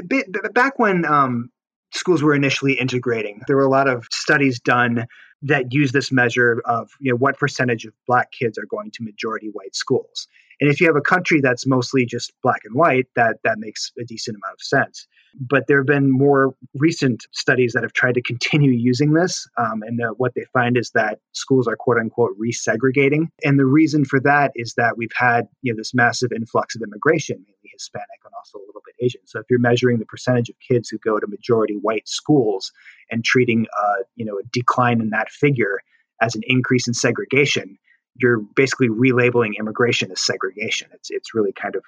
back 0.55 0.79
when 0.79 1.05
um, 1.05 1.51
schools 1.93 2.23
were 2.23 2.33
initially 2.33 2.73
integrating, 2.73 3.41
there 3.45 3.55
were 3.55 3.65
a 3.65 3.69
lot 3.69 3.87
of 3.87 4.07
studies 4.11 4.59
done 4.59 5.05
that 5.43 5.71
use 5.71 5.91
this 5.91 6.11
measure 6.11 6.59
of 6.65 6.89
you 6.99 7.11
know 7.11 7.17
what 7.17 7.37
percentage 7.37 7.85
of 7.85 7.93
black 8.07 8.31
kids 8.31 8.57
are 8.57 8.65
going 8.65 8.89
to 8.95 9.03
majority 9.03 9.51
white 9.53 9.75
schools. 9.75 10.27
And 10.59 10.71
if 10.71 10.81
you 10.81 10.87
have 10.87 10.95
a 10.95 11.01
country 11.01 11.39
that's 11.39 11.67
mostly 11.67 12.03
just 12.03 12.33
black 12.41 12.61
and 12.65 12.73
white, 12.73 13.05
that 13.15 13.37
that 13.43 13.59
makes 13.59 13.91
a 13.99 14.03
decent 14.05 14.37
amount 14.37 14.55
of 14.55 14.61
sense. 14.63 15.07
But 15.39 15.67
there 15.67 15.77
have 15.77 15.85
been 15.85 16.09
more 16.09 16.55
recent 16.73 17.27
studies 17.31 17.73
that 17.73 17.83
have 17.83 17.93
tried 17.93 18.15
to 18.15 18.23
continue 18.23 18.71
using 18.71 19.13
this. 19.13 19.47
Um, 19.57 19.83
and 19.83 19.99
the, 19.99 20.15
what 20.17 20.33
they 20.35 20.45
find 20.51 20.77
is 20.77 20.89
that 20.95 21.19
schools 21.33 21.67
are 21.67 21.75
quote 21.75 21.97
unquote 21.97 22.31
resegregating. 22.39 23.27
And 23.43 23.59
the 23.59 23.65
reason 23.65 24.03
for 24.03 24.19
that 24.21 24.51
is 24.55 24.73
that 24.77 24.97
we've 24.97 25.13
had 25.15 25.47
you 25.61 25.73
know, 25.73 25.77
this 25.77 25.93
massive 25.93 26.31
influx 26.31 26.75
of 26.75 26.81
immigration, 26.81 27.45
Hispanic 27.73 28.19
and 28.23 28.33
also 28.37 28.59
a 28.59 28.65
little 28.65 28.81
bit 28.85 28.95
Asian. 29.03 29.21
So 29.25 29.39
if 29.39 29.45
you're 29.49 29.59
measuring 29.59 29.99
the 29.99 30.05
percentage 30.05 30.49
of 30.49 30.55
kids 30.59 30.89
who 30.89 30.97
go 30.99 31.19
to 31.19 31.27
majority 31.27 31.75
white 31.75 32.07
schools 32.07 32.71
and 33.11 33.23
treating 33.23 33.65
uh, 33.77 34.03
you 34.15 34.25
know, 34.25 34.37
a 34.37 34.43
decline 34.51 35.01
in 35.01 35.09
that 35.09 35.29
figure 35.29 35.79
as 36.21 36.35
an 36.35 36.41
increase 36.45 36.87
in 36.87 36.93
segregation, 36.93 37.77
you're 38.15 38.39
basically 38.55 38.89
relabeling 38.89 39.57
immigration 39.59 40.11
as 40.11 40.21
segregation. 40.21 40.89
It's 40.93 41.09
it's 41.09 41.33
really 41.33 41.51
kind 41.51 41.75
of 41.75 41.83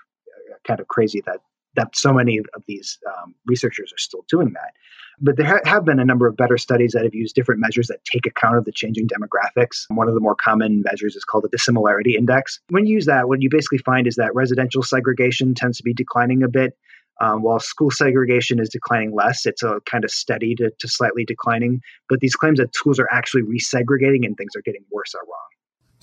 uh, 0.52 0.56
kind 0.68 0.80
of 0.80 0.88
crazy 0.88 1.22
that 1.26 1.42
that 1.76 1.96
so 1.96 2.14
many 2.14 2.38
of 2.38 2.64
these 2.68 2.98
um, 3.08 3.36
researchers 3.46 3.92
are 3.94 3.98
still 3.98 4.26
doing 4.30 4.54
that. 4.54 4.74
But 5.20 5.38
there 5.38 5.46
ha- 5.46 5.60
have 5.70 5.86
been 5.86 6.00
a 6.00 6.06
number 6.06 6.28
of 6.28 6.36
better 6.36 6.58
studies 6.58 6.92
that 6.92 7.04
have 7.04 7.16
used 7.16 7.36
different 7.36 7.62
measures 7.62 7.88
that 7.88 8.04
take 8.04 8.26
account 8.26 8.58
of 8.58 8.66
the 8.66 8.72
changing 8.72 9.08
demographics. 9.08 9.86
One 9.90 10.08
of 10.08 10.14
the 10.14 10.20
more 10.20 10.36
common 10.36 10.84
measures 10.84 11.16
is 11.16 11.24
called 11.24 11.46
the 11.46 11.50
dissimilarity 11.50 12.16
index. 12.18 12.60
When 12.70 12.86
you 12.86 12.96
use 12.96 13.06
that, 13.06 13.28
what 13.28 13.42
you 13.42 13.50
basically 13.50 13.78
find 13.80 14.08
is 14.08 14.16
that 14.16 14.36
residential 14.36 14.84
segregation 14.84 15.54
tends 15.54 15.78
to 15.78 15.84
be 15.84 15.94
declining 15.94 16.44
a 16.44 16.50
bit. 16.50 16.74
Um, 17.22 17.44
while 17.44 17.60
school 17.60 17.92
segregation 17.92 18.60
is 18.60 18.68
declining 18.68 19.16
less, 19.16 19.46
it's 19.46 19.64
a 19.64 19.80
kind 19.90 20.04
of 20.04 20.12
steady 20.12 20.54
to, 20.56 20.70
to 20.80 20.88
slightly 20.88 21.24
declining. 21.24 21.82
But 22.10 22.20
these 22.20 22.36
claims 22.36 22.60
that 22.60 22.76
schools 22.76 23.00
are 23.00 23.08
actually 23.10 23.44
resegregating 23.44 24.26
and 24.26 24.36
things 24.36 24.54
are 24.56 24.62
getting 24.62 24.84
worse 24.92 25.16
are 25.16 25.24
wrong. 25.24 25.55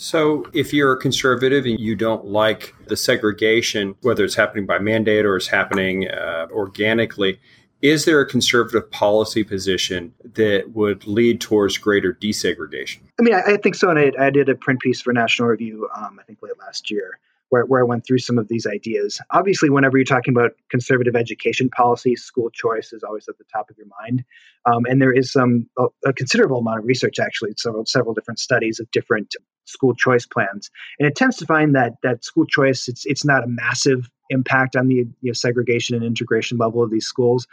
So, 0.02 0.46
if 0.52 0.72
you're 0.72 0.94
a 0.94 0.96
conservative 0.96 1.64
and 1.64 1.78
you 1.78 1.94
don't 1.94 2.24
like 2.24 2.74
the 2.88 2.96
segregation, 2.96 3.94
whether 4.02 4.24
it's 4.24 4.34
happening 4.34 4.66
by 4.66 4.80
mandate 4.80 5.24
or 5.24 5.36
it's 5.36 5.46
happening 5.46 6.08
uh, 6.08 6.48
organically, 6.50 7.38
is 7.82 8.04
there 8.04 8.20
a 8.20 8.26
conservative 8.26 8.90
policy 8.90 9.44
position 9.44 10.12
that 10.34 10.72
would 10.74 11.06
lead 11.06 11.40
towards 11.40 11.78
greater 11.78 12.12
desegregation? 12.12 13.02
I 13.20 13.22
mean, 13.22 13.34
I, 13.34 13.52
I 13.52 13.56
think 13.58 13.76
so. 13.76 13.90
And 13.90 13.98
I, 14.00 14.10
I, 14.18 14.30
did 14.30 14.48
a 14.48 14.56
print 14.56 14.80
piece 14.80 15.00
for 15.00 15.12
National 15.12 15.46
Review, 15.46 15.88
um, 15.96 16.18
I 16.18 16.24
think 16.24 16.40
late 16.42 16.58
last 16.58 16.90
year, 16.90 17.20
where, 17.50 17.64
where 17.64 17.82
I 17.82 17.84
went 17.84 18.04
through 18.04 18.18
some 18.18 18.38
of 18.38 18.48
these 18.48 18.66
ideas. 18.66 19.20
Obviously, 19.30 19.70
whenever 19.70 19.98
you're 19.98 20.04
talking 20.04 20.34
about 20.34 20.50
conservative 20.68 21.14
education 21.14 21.68
policy, 21.68 22.16
school 22.16 22.50
choice 22.50 22.92
is 22.92 23.04
always 23.04 23.28
at 23.28 23.38
the 23.38 23.44
top 23.52 23.70
of 23.70 23.78
your 23.78 23.86
mind. 24.00 24.24
Um, 24.66 24.84
and 24.86 25.00
there 25.00 25.12
is 25.12 25.30
some 25.30 25.68
a, 25.78 25.86
a, 26.06 26.12
considerable 26.12 26.58
amount 26.58 26.80
of 26.80 26.86
research, 26.86 27.20
actually, 27.20 27.52
several 27.56 27.86
several 27.86 28.14
different 28.14 28.40
studies 28.40 28.80
of 28.80 28.90
different 28.90 29.36
school 29.64 29.94
choice 29.94 30.26
plans, 30.26 30.70
and 30.98 31.08
it 31.08 31.16
tends 31.16 31.36
to 31.38 31.46
find 31.46 31.74
that 31.74 31.92
that 32.02 32.24
school 32.24 32.46
choice 32.46 32.88
it's 32.88 33.04
it's 33.06 33.24
not 33.24 33.44
a 33.44 33.48
massive 33.48 34.10
impact 34.30 34.76
on 34.76 34.88
the 34.88 34.94
you 34.94 35.14
know, 35.22 35.32
segregation 35.32 35.94
and 35.96 36.04
integration 36.04 36.58
level 36.58 36.82
of 36.82 36.90
these 36.90 37.06
schools, 37.06 37.46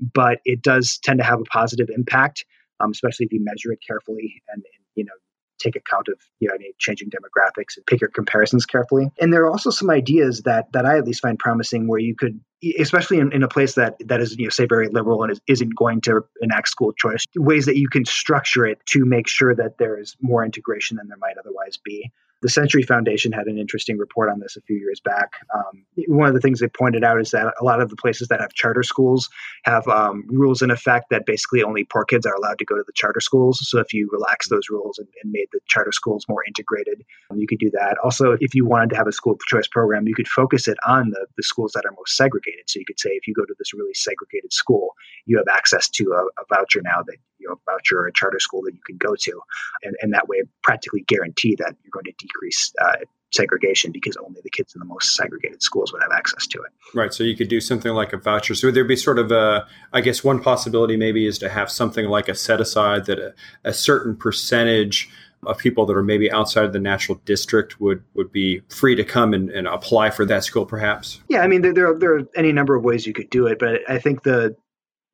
but 0.00 0.38
it 0.44 0.62
does 0.62 0.98
tend 1.02 1.18
to 1.18 1.24
have 1.24 1.40
a 1.40 1.44
positive 1.44 1.88
impact, 1.94 2.44
um, 2.80 2.90
especially 2.90 3.26
if 3.26 3.32
you 3.32 3.42
measure 3.42 3.72
it 3.72 3.80
carefully 3.86 4.42
and, 4.52 4.62
and 4.62 4.84
you 4.94 5.04
know 5.04 5.12
take 5.58 5.76
account 5.76 6.08
of 6.08 6.14
you 6.40 6.48
know 6.48 6.54
any 6.54 6.72
changing 6.78 7.10
demographics 7.10 7.76
and 7.76 7.86
pick 7.86 8.00
your 8.00 8.10
comparisons 8.10 8.66
carefully. 8.66 9.08
And 9.20 9.32
there 9.32 9.42
are 9.42 9.50
also 9.50 9.70
some 9.70 9.90
ideas 9.90 10.42
that 10.42 10.72
that 10.72 10.86
I 10.86 10.98
at 10.98 11.04
least 11.04 11.22
find 11.22 11.38
promising 11.38 11.88
where 11.88 12.00
you 12.00 12.14
could 12.14 12.40
especially 12.78 13.18
in, 13.18 13.32
in 13.32 13.42
a 13.42 13.48
place 13.48 13.74
that 13.74 13.96
that 14.06 14.20
is 14.20 14.36
you 14.38 14.44
know 14.44 14.50
say 14.50 14.66
very 14.66 14.88
liberal 14.88 15.22
and 15.22 15.32
is, 15.32 15.40
isn't 15.46 15.74
going 15.76 16.00
to 16.02 16.22
enact 16.40 16.68
school 16.68 16.92
choice 16.92 17.24
ways 17.36 17.66
that 17.66 17.76
you 17.76 17.88
can 17.88 18.04
structure 18.04 18.66
it 18.66 18.78
to 18.86 19.04
make 19.04 19.28
sure 19.28 19.54
that 19.54 19.78
there 19.78 19.98
is 19.98 20.16
more 20.20 20.44
integration 20.44 20.96
than 20.96 21.08
there 21.08 21.18
might 21.18 21.36
otherwise 21.38 21.78
be 21.84 22.10
the 22.42 22.48
Century 22.48 22.82
Foundation 22.82 23.32
had 23.32 23.46
an 23.46 23.58
interesting 23.58 23.96
report 23.96 24.30
on 24.30 24.40
this 24.40 24.56
a 24.56 24.60
few 24.62 24.76
years 24.76 25.00
back. 25.00 25.30
Um, 25.54 25.84
one 26.08 26.28
of 26.28 26.34
the 26.34 26.40
things 26.40 26.60
they 26.60 26.68
pointed 26.68 27.02
out 27.02 27.20
is 27.20 27.30
that 27.30 27.52
a 27.60 27.64
lot 27.64 27.80
of 27.80 27.88
the 27.88 27.96
places 27.96 28.28
that 28.28 28.40
have 28.40 28.52
charter 28.52 28.82
schools 28.82 29.28
have 29.64 29.86
um, 29.88 30.24
rules 30.28 30.62
in 30.62 30.70
effect 30.70 31.06
that 31.10 31.24
basically 31.26 31.62
only 31.62 31.84
poor 31.84 32.04
kids 32.04 32.26
are 32.26 32.34
allowed 32.34 32.58
to 32.58 32.64
go 32.64 32.76
to 32.76 32.84
the 32.86 32.92
charter 32.94 33.20
schools. 33.20 33.58
So 33.68 33.78
if 33.78 33.92
you 33.94 34.08
relax 34.12 34.48
those 34.48 34.68
rules 34.70 34.98
and, 34.98 35.08
and 35.22 35.32
made 35.32 35.46
the 35.52 35.60
charter 35.66 35.92
schools 35.92 36.26
more 36.28 36.44
integrated, 36.46 37.02
um, 37.30 37.38
you 37.38 37.46
could 37.46 37.58
do 37.58 37.70
that. 37.72 37.96
Also, 38.04 38.36
if 38.40 38.54
you 38.54 38.66
wanted 38.66 38.90
to 38.90 38.96
have 38.96 39.06
a 39.06 39.12
school 39.12 39.38
choice 39.46 39.66
program, 39.66 40.06
you 40.06 40.14
could 40.14 40.28
focus 40.28 40.68
it 40.68 40.76
on 40.86 41.10
the, 41.10 41.26
the 41.36 41.42
schools 41.42 41.72
that 41.72 41.84
are 41.86 41.92
most 41.96 42.16
segregated. 42.16 42.64
So 42.66 42.78
you 42.78 42.84
could 42.86 43.00
say 43.00 43.10
if 43.10 43.26
you 43.26 43.34
go 43.34 43.44
to 43.44 43.54
this 43.58 43.72
really 43.72 43.94
segregated 43.94 44.52
school, 44.52 44.94
you 45.24 45.38
have 45.38 45.48
access 45.50 45.88
to 45.90 46.04
a, 46.12 46.42
a 46.42 46.44
voucher 46.54 46.82
now 46.82 47.02
that 47.06 47.16
you 47.38 47.48
know, 47.48 47.60
voucher 47.66 48.00
or 48.00 48.06
a 48.06 48.12
charter 48.12 48.40
school 48.40 48.62
that 48.62 48.74
you 48.74 48.80
can 48.86 48.96
go 48.96 49.14
to, 49.14 49.40
and, 49.82 49.96
and 50.00 50.12
that 50.12 50.28
way 50.28 50.42
practically 50.62 51.02
guarantee 51.06 51.54
that 51.56 51.74
you're 51.82 51.90
going 51.92 52.04
to 52.04 52.12
decrease 52.18 52.72
uh, 52.80 52.96
segregation 53.32 53.92
because 53.92 54.16
only 54.16 54.40
the 54.42 54.50
kids 54.50 54.74
in 54.74 54.78
the 54.78 54.84
most 54.84 55.16
segregated 55.16 55.62
schools 55.62 55.92
would 55.92 56.02
have 56.02 56.12
access 56.12 56.46
to 56.46 56.58
it. 56.58 56.72
Right. 56.94 57.12
So 57.12 57.24
you 57.24 57.36
could 57.36 57.48
do 57.48 57.60
something 57.60 57.92
like 57.92 58.12
a 58.12 58.16
voucher. 58.16 58.54
So 58.54 58.70
there'd 58.70 58.88
be 58.88 58.96
sort 58.96 59.18
of 59.18 59.32
a, 59.32 59.66
I 59.92 60.00
guess 60.00 60.24
one 60.24 60.40
possibility 60.40 60.96
maybe 60.96 61.26
is 61.26 61.38
to 61.38 61.48
have 61.48 61.70
something 61.70 62.06
like 62.06 62.28
a 62.28 62.34
set 62.34 62.60
aside 62.60 63.06
that 63.06 63.18
a, 63.18 63.34
a 63.64 63.72
certain 63.72 64.16
percentage 64.16 65.10
of 65.44 65.58
people 65.58 65.86
that 65.86 65.96
are 65.96 66.02
maybe 66.02 66.30
outside 66.30 66.64
of 66.64 66.72
the 66.72 66.80
natural 66.80 67.20
district 67.24 67.80
would 67.80 68.02
would 68.14 68.32
be 68.32 68.62
free 68.68 68.94
to 68.94 69.04
come 69.04 69.34
and, 69.34 69.50
and 69.50 69.68
apply 69.68 70.10
for 70.10 70.24
that 70.24 70.42
school 70.42 70.64
perhaps 70.64 71.20
yeah 71.28 71.40
i 71.40 71.46
mean 71.46 71.60
there, 71.60 71.72
there, 71.74 71.88
are, 71.88 71.98
there 71.98 72.16
are 72.16 72.22
any 72.34 72.52
number 72.52 72.74
of 72.74 72.82
ways 72.82 73.06
you 73.06 73.12
could 73.12 73.28
do 73.30 73.46
it 73.46 73.58
but 73.58 73.88
i 73.88 73.98
think 73.98 74.22
the 74.22 74.56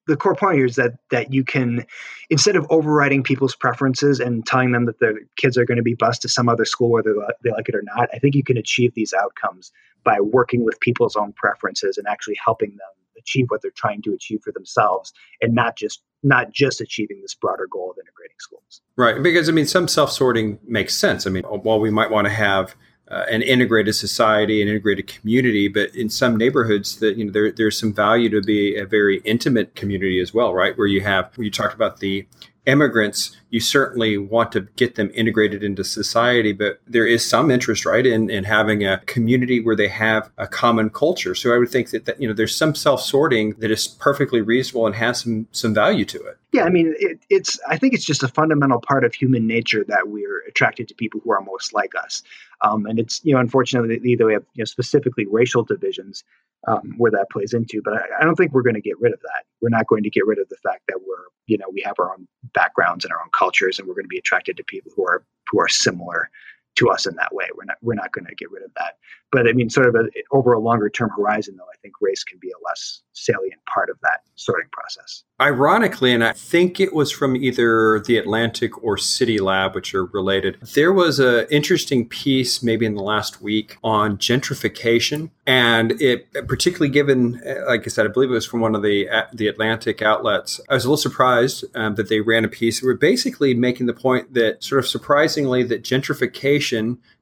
the 0.07 0.17
core 0.17 0.35
point 0.35 0.57
here 0.57 0.67
is 0.67 0.77
that 0.77 0.95
that 1.11 1.33
you 1.33 1.45
can 1.45 1.87
instead 2.31 2.57
of 2.57 2.67
overriding 2.71 3.23
people's 3.23 3.55
preferences 3.55 4.21
and 4.21 4.47
telling 4.47 4.73
them 4.73 4.87
that 4.87 4.99
their 5.01 5.15
kids 5.37 5.57
are 5.57 5.65
going 5.65 5.77
to 5.77 5.83
be 5.83 5.95
bused 5.95 6.23
to 6.23 6.29
some 6.29 6.49
other 6.49 6.65
school 6.65 6.91
whether 6.91 7.15
they 7.45 7.51
like 7.51 7.69
it 7.69 7.75
or 7.75 7.83
not 7.83 8.09
i 8.13 8.19
think 8.19 8.35
you 8.35 8.45
can 8.45 8.57
achieve 8.57 8.93
these 8.95 9.15
outcomes 9.15 9.73
by 10.05 10.19
working 10.21 10.65
with 10.65 10.79
people's 10.81 11.17
own 11.17 11.33
preferences 11.35 11.97
and 11.97 12.07
actually 12.09 12.37
helping 12.45 12.71
them 12.71 12.89
achieve 13.17 13.47
what 13.49 13.63
they're 13.63 13.71
trying 13.77 14.03
to 14.03 14.13
achieve 14.13 14.41
for 14.43 14.53
themselves 14.53 15.13
and 15.41 15.55
not 15.55 15.77
just 15.77 16.03
not 16.25 16.53
just 16.53 16.81
achieving 16.81 17.21
this 17.21 17.35
broader 17.35 17.67
goal 17.71 17.91
of 17.91 17.97
integrating 17.99 18.37
schools. 18.39 18.81
Right 18.97 19.23
because 19.23 19.49
i 19.49 19.53
mean 19.53 19.67
some 19.67 19.89
self-sorting 19.89 20.59
makes 20.67 20.97
sense. 20.97 21.27
I 21.27 21.31
mean 21.31 21.45
while 21.45 21.81
we 21.81 21.91
might 21.91 22.11
want 22.11 22.27
to 22.27 22.33
have 22.33 22.75
uh, 23.13 23.27
an 23.31 23.43
integrated 23.43 23.95
society, 23.95 24.63
an 24.63 24.69
integrated 24.69 25.07
community. 25.07 25.69
But 25.69 25.95
in 25.95 26.09
some 26.09 26.37
neighborhoods, 26.37 26.99
that 27.01 27.17
you 27.17 27.27
know, 27.27 27.33
there, 27.33 27.53
there's 27.53 27.79
some 27.79 27.93
value 27.93 28.31
to 28.31 28.41
be 28.41 28.77
a 28.77 28.87
very 28.87 29.21
intimate 29.25 29.75
community 29.75 30.19
as 30.19 30.33
well, 30.33 30.55
right? 30.55 30.77
Where 30.79 30.87
you 30.87 31.03
have, 31.03 31.31
you 31.37 31.51
talked 31.51 31.75
about 31.75 31.99
the 31.99 32.27
immigrants, 32.65 33.37
you 33.53 33.61
certainly 33.61 34.17
want 34.17 34.51
to 34.51 34.63
get 34.77 34.95
them 34.95 35.11
integrated 35.15 35.63
into 35.63 35.85
society, 35.85 36.53
but 36.53 36.81
there 36.87 37.07
is 37.07 37.29
some 37.29 37.51
interest, 37.51 37.85
right, 37.85 38.07
in, 38.07 38.31
in 38.31 38.45
having 38.45 38.83
a 38.83 38.99
community 39.05 39.61
where 39.61 39.77
they 39.77 39.89
have 39.89 40.31
a 40.39 40.47
common 40.49 40.89
culture. 40.89 41.35
So 41.35 41.55
I 41.55 41.59
would 41.59 41.69
think 41.69 41.91
that, 41.91 42.07
that 42.07 42.21
you 42.21 42.27
know 42.27 42.33
there's 42.33 42.57
some 42.57 42.75
self 42.75 43.03
sorting 43.03 43.51
that 43.59 43.71
is 43.71 43.87
perfectly 43.87 44.41
reasonable 44.41 44.87
and 44.87 44.95
has 44.97 45.21
some 45.21 45.47
some 45.53 45.75
value 45.75 46.07
to 46.07 46.19
it. 46.19 46.39
Yeah, 46.53 46.65
I 46.65 46.71
mean, 46.71 46.95
it, 46.99 47.19
it's 47.29 47.61
I 47.69 47.77
think 47.77 47.93
it's 47.93 48.07
just 48.07 48.23
a 48.23 48.29
fundamental 48.29 48.81
part 48.81 49.05
of 49.05 49.15
human 49.15 49.47
nature 49.47 49.85
that 49.87 50.09
we're 50.09 50.41
attracted 50.49 50.89
to 50.89 50.95
people 50.95 51.21
who 51.23 51.31
are 51.33 51.43
most 51.43 51.75
like 51.75 51.93
us, 52.03 52.23
um, 52.63 52.87
and 52.87 52.99
it's 52.99 53.21
you 53.23 53.35
know 53.35 53.41
unfortunately 53.41 54.01
either 54.03 54.25
we 54.25 54.33
have 54.33 54.45
you 54.55 54.63
know 54.63 54.65
specifically 54.65 55.27
racial 55.27 55.63
divisions 55.63 56.25
um, 56.69 56.95
where 56.97 57.11
that 57.11 57.31
plays 57.31 57.53
into. 57.53 57.81
But 57.83 57.95
I, 57.95 58.21
I 58.21 58.25
don't 58.25 58.37
think 58.37 58.53
we're 58.53 58.63
going 58.63 58.75
to 58.75 58.81
get 58.81 59.01
rid 59.01 59.13
of 59.13 59.21
that. 59.21 59.45
We're 59.61 59.71
not 59.71 59.87
going 59.87 60.03
to 60.05 60.11
get 60.11 60.27
rid 60.27 60.39
of 60.39 60.49
the 60.49 60.57
fact 60.57 60.83
that 60.89 60.99
we're, 61.07 61.25
you 61.47 61.59
know, 61.59 61.67
we 61.73 61.83
have 61.83 61.95
our 61.99 62.13
own 62.13 62.27
backgrounds 62.55 63.05
and 63.05 63.13
our 63.13 63.21
own 63.21 63.31
cultures, 63.43 63.79
and 63.79 63.89
we're 63.89 63.95
going 63.95 64.05
to 64.05 64.09
be 64.09 64.19
attracted 64.19 64.57
to 64.57 64.65
people 64.65 64.93
who 64.95 65.05
are 65.05 65.25
who 65.51 65.59
are 65.59 65.69
similar 65.69 66.31
to 66.77 66.89
us 66.89 67.07
in 67.07 67.15
that 67.17 67.35
way. 67.35 67.47
We're 67.55 67.65
not 67.65 67.77
we're 67.83 67.95
not 67.95 68.13
going 68.13 68.27
to 68.27 68.35
get 68.35 68.51
rid 68.51 68.63
of 68.63 68.71
that. 68.77 68.99
But 69.31 69.49
I 69.49 69.53
mean, 69.53 69.71
sort 69.71 69.87
of 69.87 69.95
a, 69.95 70.09
over 70.31 70.53
a 70.53 70.61
longer 70.61 70.91
term 70.91 71.11
horizon, 71.17 71.57
though, 71.57 71.65
I 71.65 71.77
think 71.81 71.95
race 72.01 72.23
can 72.23 72.39
be 72.39 72.51
a 72.51 72.69
less 72.69 73.01
salient 73.15 73.61
part 73.73 73.89
of 73.89 73.97
that 74.03 74.21
sorting 74.37 74.69
process. 74.73 75.25
Ironically, 75.41 76.13
and 76.13 76.23
I 76.23 76.33
think 76.33 76.79
it 76.79 76.95
was 76.95 77.11
from 77.11 77.35
either 77.35 78.01
the 78.01 78.19
Atlantic 78.19 78.83
or 78.85 78.97
City 78.99 79.39
Lab, 79.39 79.75
which 79.75 79.95
are 79.95 80.05
related, 80.05 80.59
there 80.75 80.93
was 80.93 81.19
an 81.19 81.47
interesting 81.51 82.07
piece 82.07 82.63
maybe 82.63 82.85
in 82.85 82.95
the 82.95 83.03
last 83.03 83.41
week 83.41 83.79
on 83.83 84.19
gentrification. 84.19 85.31
And 85.47 86.01
it 86.01 86.33
particularly 86.47 86.91
given, 86.91 87.41
like 87.67 87.83
I 87.85 87.89
said, 87.89 88.07
I 88.07 88.09
believe 88.11 88.31
it 88.31 88.35
was 88.35 88.47
from 88.47 88.61
one 88.61 88.75
of 88.75 88.83
the 88.83 89.09
the 89.33 89.49
Atlantic 89.49 90.03
outlets. 90.03 90.61
I 90.69 90.75
was 90.75 90.85
a 90.85 90.89
little 90.89 90.97
surprised 90.99 91.65
um, 91.75 91.95
that 91.97 92.09
they 92.09 92.21
ran 92.21 92.45
a 92.45 92.49
piece. 92.49 92.83
We're 92.83 92.95
basically 92.95 93.55
making 93.55 93.87
the 93.87 93.95
point 93.95 94.35
that, 94.35 94.63
sort 94.63 94.79
of 94.79 94.87
surprisingly, 94.87 95.63
that 95.65 95.83
gentrification 95.83 96.62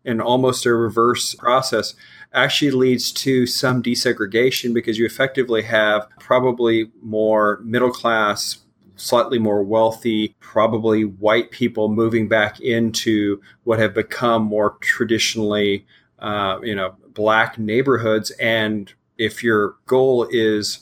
and 0.04 0.20
almost 0.20 0.66
a 0.66 0.74
reverse 0.74 1.34
process 1.34 1.94
actually 2.32 2.70
leads 2.70 3.10
to 3.12 3.46
some 3.46 3.82
desegregation 3.82 4.74
because 4.74 4.98
you 4.98 5.06
effectively 5.06 5.62
have 5.62 6.06
probably 6.18 6.90
more 7.02 7.60
middle 7.62 7.90
class 7.90 8.58
slightly 9.00 9.38
more 9.38 9.62
wealthy, 9.62 10.34
probably 10.40 11.04
white 11.04 11.50
people 11.50 11.88
moving 11.88 12.28
back 12.28 12.60
into 12.60 13.40
what 13.64 13.78
have 13.78 13.94
become 13.94 14.42
more 14.42 14.76
traditionally, 14.80 15.86
uh, 16.18 16.58
you 16.62 16.74
know, 16.74 16.94
black 17.14 17.58
neighborhoods. 17.58 18.30
And 18.32 18.92
if 19.16 19.42
your 19.42 19.76
goal 19.86 20.28
is 20.30 20.80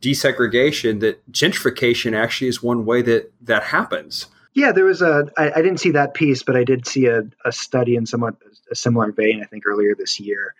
desegregation, 0.00 1.00
that 1.00 1.30
gentrification 1.30 2.14
actually 2.14 2.48
is 2.48 2.62
one 2.62 2.84
way 2.84 3.00
that 3.02 3.32
that 3.40 3.62
happens. 3.62 4.26
Yeah, 4.54 4.72
there 4.72 4.84
was 4.84 5.02
a. 5.02 5.30
I, 5.36 5.52
I 5.52 5.62
didn't 5.62 5.78
see 5.78 5.92
that 5.92 6.14
piece, 6.14 6.42
but 6.42 6.56
I 6.56 6.64
did 6.64 6.86
see 6.86 7.06
a, 7.06 7.22
a 7.44 7.52
study 7.52 7.96
in 7.96 8.06
somewhat 8.06 8.34
a 8.70 8.74
similar 8.74 9.12
vein. 9.12 9.42
I 9.42 9.46
think 9.46 9.64
earlier 9.66 9.94
this 9.94 10.20
year, 10.20 10.54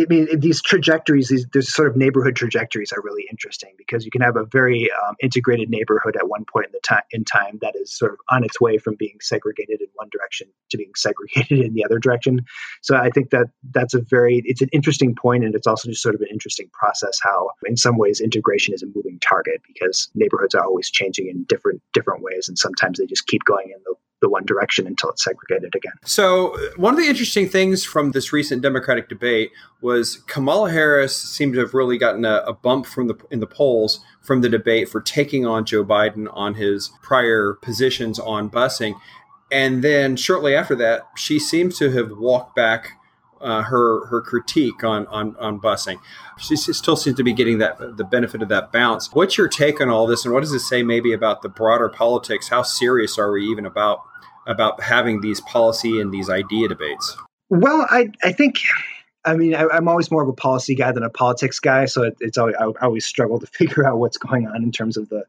I 0.00 0.06
mean, 0.08 0.40
these 0.40 0.62
trajectories, 0.62 1.28
these, 1.28 1.46
these 1.52 1.72
sort 1.72 1.88
of 1.88 1.96
neighborhood 1.96 2.36
trajectories 2.36 2.92
are 2.92 3.02
really 3.02 3.26
interesting 3.30 3.74
because 3.76 4.04
you 4.04 4.10
can 4.10 4.22
have 4.22 4.36
a 4.36 4.44
very 4.44 4.90
um, 4.90 5.16
integrated 5.20 5.68
neighborhood 5.68 6.16
at 6.16 6.28
one 6.28 6.44
point 6.50 6.66
in 6.66 6.72
the 6.72 6.80
time 6.80 7.02
in 7.10 7.24
time 7.24 7.58
that 7.60 7.74
is 7.76 7.92
sort 7.92 8.12
of 8.12 8.18
on 8.30 8.44
its 8.44 8.60
way 8.60 8.78
from 8.78 8.94
being 8.94 9.18
segregated 9.20 9.80
in 9.80 9.88
one 9.94 10.08
direction 10.10 10.48
to 10.70 10.78
being 10.78 10.92
segregated 10.96 11.60
in 11.60 11.74
the 11.74 11.84
other 11.84 11.98
direction. 11.98 12.40
So 12.80 12.96
I 12.96 13.10
think 13.10 13.30
that 13.30 13.48
that's 13.70 13.94
a 13.94 14.00
very 14.00 14.42
it's 14.44 14.62
an 14.62 14.70
interesting 14.72 15.14
point, 15.14 15.44
and 15.44 15.54
it's 15.54 15.66
also 15.66 15.90
just 15.90 16.02
sort 16.02 16.14
of 16.14 16.20
an 16.22 16.28
interesting 16.30 16.70
process 16.72 17.18
how, 17.22 17.50
in 17.66 17.76
some 17.76 17.98
ways, 17.98 18.20
integration 18.20 18.74
is 18.74 18.82
a 18.82 18.86
moving 18.86 19.18
target 19.20 19.60
because 19.66 20.08
neighborhoods 20.14 20.54
are 20.54 20.64
always 20.64 20.90
changing 20.90 21.28
in 21.28 21.44
different 21.44 21.82
different 21.92 22.22
ways, 22.22 22.48
and 22.48 22.58
sometimes 22.58 22.98
they 22.98 23.06
just 23.06 23.26
keep 23.26 23.44
going 23.44 23.66
in 23.74 23.82
the 23.84 23.94
the 24.22 24.28
one 24.28 24.46
direction 24.46 24.86
until 24.86 25.10
it's 25.10 25.22
segregated 25.22 25.74
again. 25.74 25.92
So, 26.04 26.56
one 26.76 26.94
of 26.94 27.00
the 27.00 27.06
interesting 27.06 27.48
things 27.48 27.84
from 27.84 28.12
this 28.12 28.32
recent 28.32 28.62
Democratic 28.62 29.08
debate 29.08 29.50
was 29.82 30.18
Kamala 30.28 30.70
Harris 30.70 31.14
seemed 31.14 31.52
to 31.54 31.60
have 31.60 31.74
really 31.74 31.98
gotten 31.98 32.24
a, 32.24 32.36
a, 32.46 32.54
bump 32.54 32.86
from 32.86 33.08
the 33.08 33.16
in 33.30 33.40
the 33.40 33.46
polls 33.46 34.00
from 34.22 34.40
the 34.40 34.48
debate 34.48 34.88
for 34.88 35.00
taking 35.00 35.44
on 35.44 35.66
Joe 35.66 35.84
Biden 35.84 36.28
on 36.32 36.54
his 36.54 36.92
prior 37.02 37.54
positions 37.60 38.18
on 38.18 38.48
busing, 38.48 38.94
and 39.50 39.82
then 39.84 40.16
shortly 40.16 40.54
after 40.54 40.76
that, 40.76 41.02
she 41.16 41.38
seems 41.38 41.76
to 41.78 41.90
have 41.90 42.16
walked 42.16 42.56
back. 42.56 42.98
Uh, 43.40 43.60
her 43.60 44.06
her 44.06 44.20
critique 44.20 44.84
on, 44.84 45.04
on 45.08 45.34
on 45.40 45.60
busing, 45.60 45.98
she 46.38 46.54
still 46.54 46.94
seems 46.94 47.16
to 47.16 47.24
be 47.24 47.32
getting 47.32 47.58
that 47.58 47.76
the 47.96 48.04
benefit 48.04 48.40
of 48.40 48.48
that 48.48 48.70
bounce. 48.70 49.12
What's 49.12 49.36
your 49.36 49.48
take 49.48 49.80
on 49.80 49.88
all 49.88 50.06
this, 50.06 50.24
and 50.24 50.32
what 50.32 50.44
does 50.44 50.52
it 50.52 50.60
say 50.60 50.84
maybe 50.84 51.12
about 51.12 51.42
the 51.42 51.48
broader 51.48 51.88
politics? 51.88 52.50
How 52.50 52.62
serious 52.62 53.18
are 53.18 53.32
we 53.32 53.44
even 53.46 53.66
about 53.66 54.04
about 54.46 54.80
having 54.80 55.20
these 55.20 55.40
policy 55.40 56.00
and 56.00 56.12
these 56.12 56.28
idea 56.30 56.68
debates? 56.68 57.16
Well, 57.48 57.86
I, 57.90 58.08
I 58.22 58.32
think, 58.32 58.60
I 59.24 59.34
mean, 59.36 59.54
I, 59.54 59.76
am 59.76 59.88
always 59.88 60.10
more 60.10 60.22
of 60.22 60.28
a 60.28 60.34
policy 60.34 60.74
guy 60.74 60.92
than 60.92 61.02
a 61.02 61.10
politics 61.10 61.60
guy, 61.60 61.84
so 61.84 62.04
it, 62.04 62.16
it's 62.20 62.38
always, 62.38 62.56
I 62.58 62.64
always 62.80 63.06
struggle 63.06 63.38
to 63.38 63.46
figure 63.52 63.86
out 63.86 63.98
what's 63.98 64.18
going 64.18 64.46
on 64.46 64.62
in 64.62 64.72
terms 64.72 64.96
of 64.96 65.08
the 65.08 65.24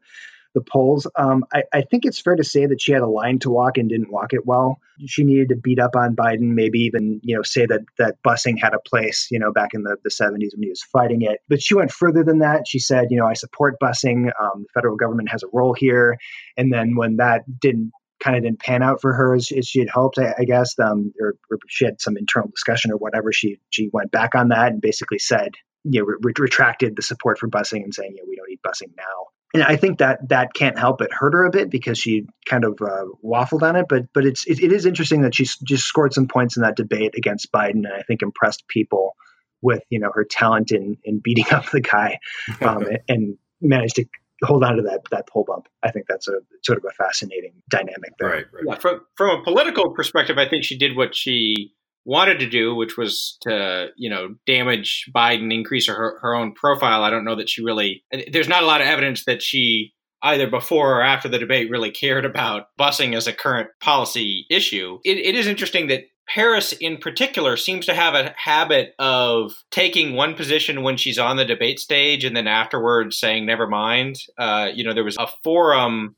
the 0.54 0.60
polls. 0.60 1.06
Um, 1.16 1.44
I, 1.52 1.64
I, 1.72 1.82
think 1.82 2.04
it's 2.04 2.20
fair 2.20 2.36
to 2.36 2.44
say 2.44 2.64
that 2.64 2.80
she 2.80 2.92
had 2.92 3.02
a 3.02 3.08
line 3.08 3.40
to 3.40 3.50
walk 3.50 3.76
and 3.76 3.88
didn't 3.88 4.12
walk 4.12 4.32
it 4.32 4.46
well. 4.46 4.78
She 5.04 5.24
needed 5.24 5.48
to 5.48 5.56
beat 5.56 5.80
up 5.80 5.96
on 5.96 6.14
Biden, 6.14 6.54
maybe 6.54 6.78
even 6.80 7.20
you 7.24 7.36
know 7.36 7.42
say 7.42 7.66
that 7.66 7.80
that 7.98 8.22
busing 8.24 8.58
had 8.58 8.72
a 8.72 8.78
place, 8.78 9.26
you 9.30 9.38
know, 9.38 9.52
back 9.52 9.74
in 9.74 9.82
the, 9.82 9.96
the 10.04 10.10
70s 10.10 10.54
when 10.54 10.62
he 10.62 10.68
was 10.68 10.82
fighting 10.82 11.22
it. 11.22 11.40
But 11.48 11.60
she 11.60 11.74
went 11.74 11.90
further 11.90 12.22
than 12.22 12.38
that. 12.38 12.68
She 12.68 12.78
said, 12.78 13.08
you 13.10 13.18
know, 13.18 13.26
I 13.26 13.34
support 13.34 13.80
busing. 13.82 14.30
Um, 14.40 14.62
the 14.62 14.68
federal 14.74 14.96
government 14.96 15.28
has 15.30 15.42
a 15.42 15.48
role 15.52 15.74
here. 15.74 16.18
And 16.56 16.72
then 16.72 16.94
when 16.94 17.16
that 17.16 17.42
didn't 17.60 17.92
kind 18.22 18.36
of 18.36 18.42
didn't 18.42 18.60
pan 18.60 18.82
out 18.82 19.00
for 19.00 19.12
her 19.12 19.34
as, 19.34 19.50
as 19.52 19.66
she 19.66 19.80
had 19.80 19.88
hoped, 19.88 20.18
I, 20.18 20.34
I 20.38 20.44
guess, 20.44 20.78
um, 20.78 21.12
or, 21.20 21.34
or, 21.50 21.58
she 21.68 21.84
had 21.84 22.00
some 22.00 22.16
internal 22.16 22.48
discussion 22.48 22.90
or 22.90 22.96
whatever. 22.96 23.32
She 23.32 23.60
she 23.70 23.90
went 23.92 24.10
back 24.10 24.34
on 24.34 24.48
that 24.48 24.72
and 24.72 24.80
basically 24.80 25.18
said, 25.18 25.54
you 25.84 26.00
know, 26.00 26.06
re- 26.22 26.32
retracted 26.38 26.96
the 26.96 27.02
support 27.02 27.38
for 27.38 27.48
busing 27.48 27.82
and 27.82 27.94
saying, 27.94 28.14
yeah, 28.16 28.22
we 28.26 28.36
don't 28.36 28.48
need 28.48 28.60
busing 28.66 28.96
now. 28.96 29.26
And 29.54 29.62
I 29.62 29.76
think 29.76 29.98
that 29.98 30.28
that 30.30 30.52
can't 30.52 30.76
help 30.76 30.98
but 30.98 31.12
hurt 31.12 31.32
her 31.32 31.44
a 31.44 31.50
bit 31.50 31.70
because 31.70 31.96
she 31.96 32.26
kind 32.44 32.64
of 32.64 32.76
uh, 32.82 33.04
waffled 33.24 33.62
on 33.62 33.76
it. 33.76 33.86
But 33.88 34.12
but 34.12 34.26
it's 34.26 34.44
it, 34.46 34.60
it 34.60 34.72
is 34.72 34.84
interesting 34.84 35.22
that 35.22 35.34
she 35.34 35.46
just 35.62 35.84
scored 35.84 36.12
some 36.12 36.26
points 36.26 36.56
in 36.56 36.62
that 36.62 36.76
debate 36.76 37.14
against 37.16 37.52
Biden, 37.52 37.84
and 37.84 37.92
I 37.96 38.02
think 38.02 38.22
impressed 38.22 38.66
people 38.66 39.14
with 39.62 39.82
you 39.90 40.00
know 40.00 40.10
her 40.12 40.24
talent 40.24 40.72
in 40.72 40.98
in 41.04 41.20
beating 41.22 41.46
up 41.52 41.70
the 41.70 41.80
guy, 41.80 42.18
um, 42.60 42.84
and 43.08 43.38
managed 43.60 43.96
to 43.96 44.06
hold 44.42 44.64
on 44.64 44.76
to 44.76 44.82
that 44.82 45.02
that 45.10 45.28
poll 45.28 45.44
bump. 45.46 45.66
I 45.82 45.90
think 45.90 46.06
that's 46.08 46.28
a 46.28 46.38
sort 46.62 46.78
of 46.78 46.84
a 46.84 46.92
fascinating 46.92 47.52
dynamic 47.70 48.12
there. 48.18 48.28
Right, 48.28 48.46
right. 48.52 48.64
Yeah, 48.66 48.74
from 48.76 49.00
from 49.16 49.40
a 49.40 49.42
political 49.42 49.90
perspective, 49.90 50.38
I 50.38 50.48
think 50.48 50.64
she 50.64 50.78
did 50.78 50.96
what 50.96 51.14
she 51.14 51.72
wanted 52.04 52.38
to 52.40 52.48
do, 52.48 52.74
which 52.74 52.96
was 52.96 53.38
to 53.42 53.88
you 53.96 54.10
know 54.10 54.34
damage 54.46 55.10
Biden, 55.14 55.52
increase 55.52 55.88
her 55.88 56.18
her 56.20 56.34
own 56.34 56.54
profile. 56.54 57.02
I 57.02 57.10
don't 57.10 57.24
know 57.24 57.36
that 57.36 57.48
she 57.48 57.62
really. 57.62 58.04
There's 58.30 58.48
not 58.48 58.62
a 58.62 58.66
lot 58.66 58.80
of 58.80 58.86
evidence 58.86 59.24
that 59.24 59.42
she 59.42 59.92
either 60.22 60.48
before 60.48 60.98
or 60.98 61.02
after 61.02 61.28
the 61.28 61.38
debate 61.38 61.70
really 61.70 61.90
cared 61.90 62.24
about 62.24 62.68
busing 62.80 63.14
as 63.14 63.26
a 63.26 63.32
current 63.32 63.68
policy 63.80 64.46
issue. 64.50 64.98
it, 65.04 65.18
it 65.18 65.34
is 65.34 65.46
interesting 65.46 65.88
that 65.88 66.04
Harris, 66.26 66.72
in 66.72 66.96
particular, 66.96 67.56
seems 67.56 67.86
to 67.86 67.94
have 67.94 68.14
a 68.14 68.34
habit 68.36 68.94
of 68.98 69.62
taking 69.70 70.14
one 70.14 70.34
position 70.34 70.82
when 70.82 70.96
she's 70.96 71.18
on 71.18 71.36
the 71.36 71.44
debate 71.44 71.78
stage 71.78 72.24
and 72.24 72.36
then 72.36 72.46
afterwards 72.46 73.18
saying, 73.18 73.44
never 73.44 73.66
mind. 73.66 74.16
Uh, 74.38 74.68
you 74.72 74.82
know, 74.84 74.94
there 74.94 75.04
was 75.04 75.18
a 75.18 75.28
forum 75.42 76.16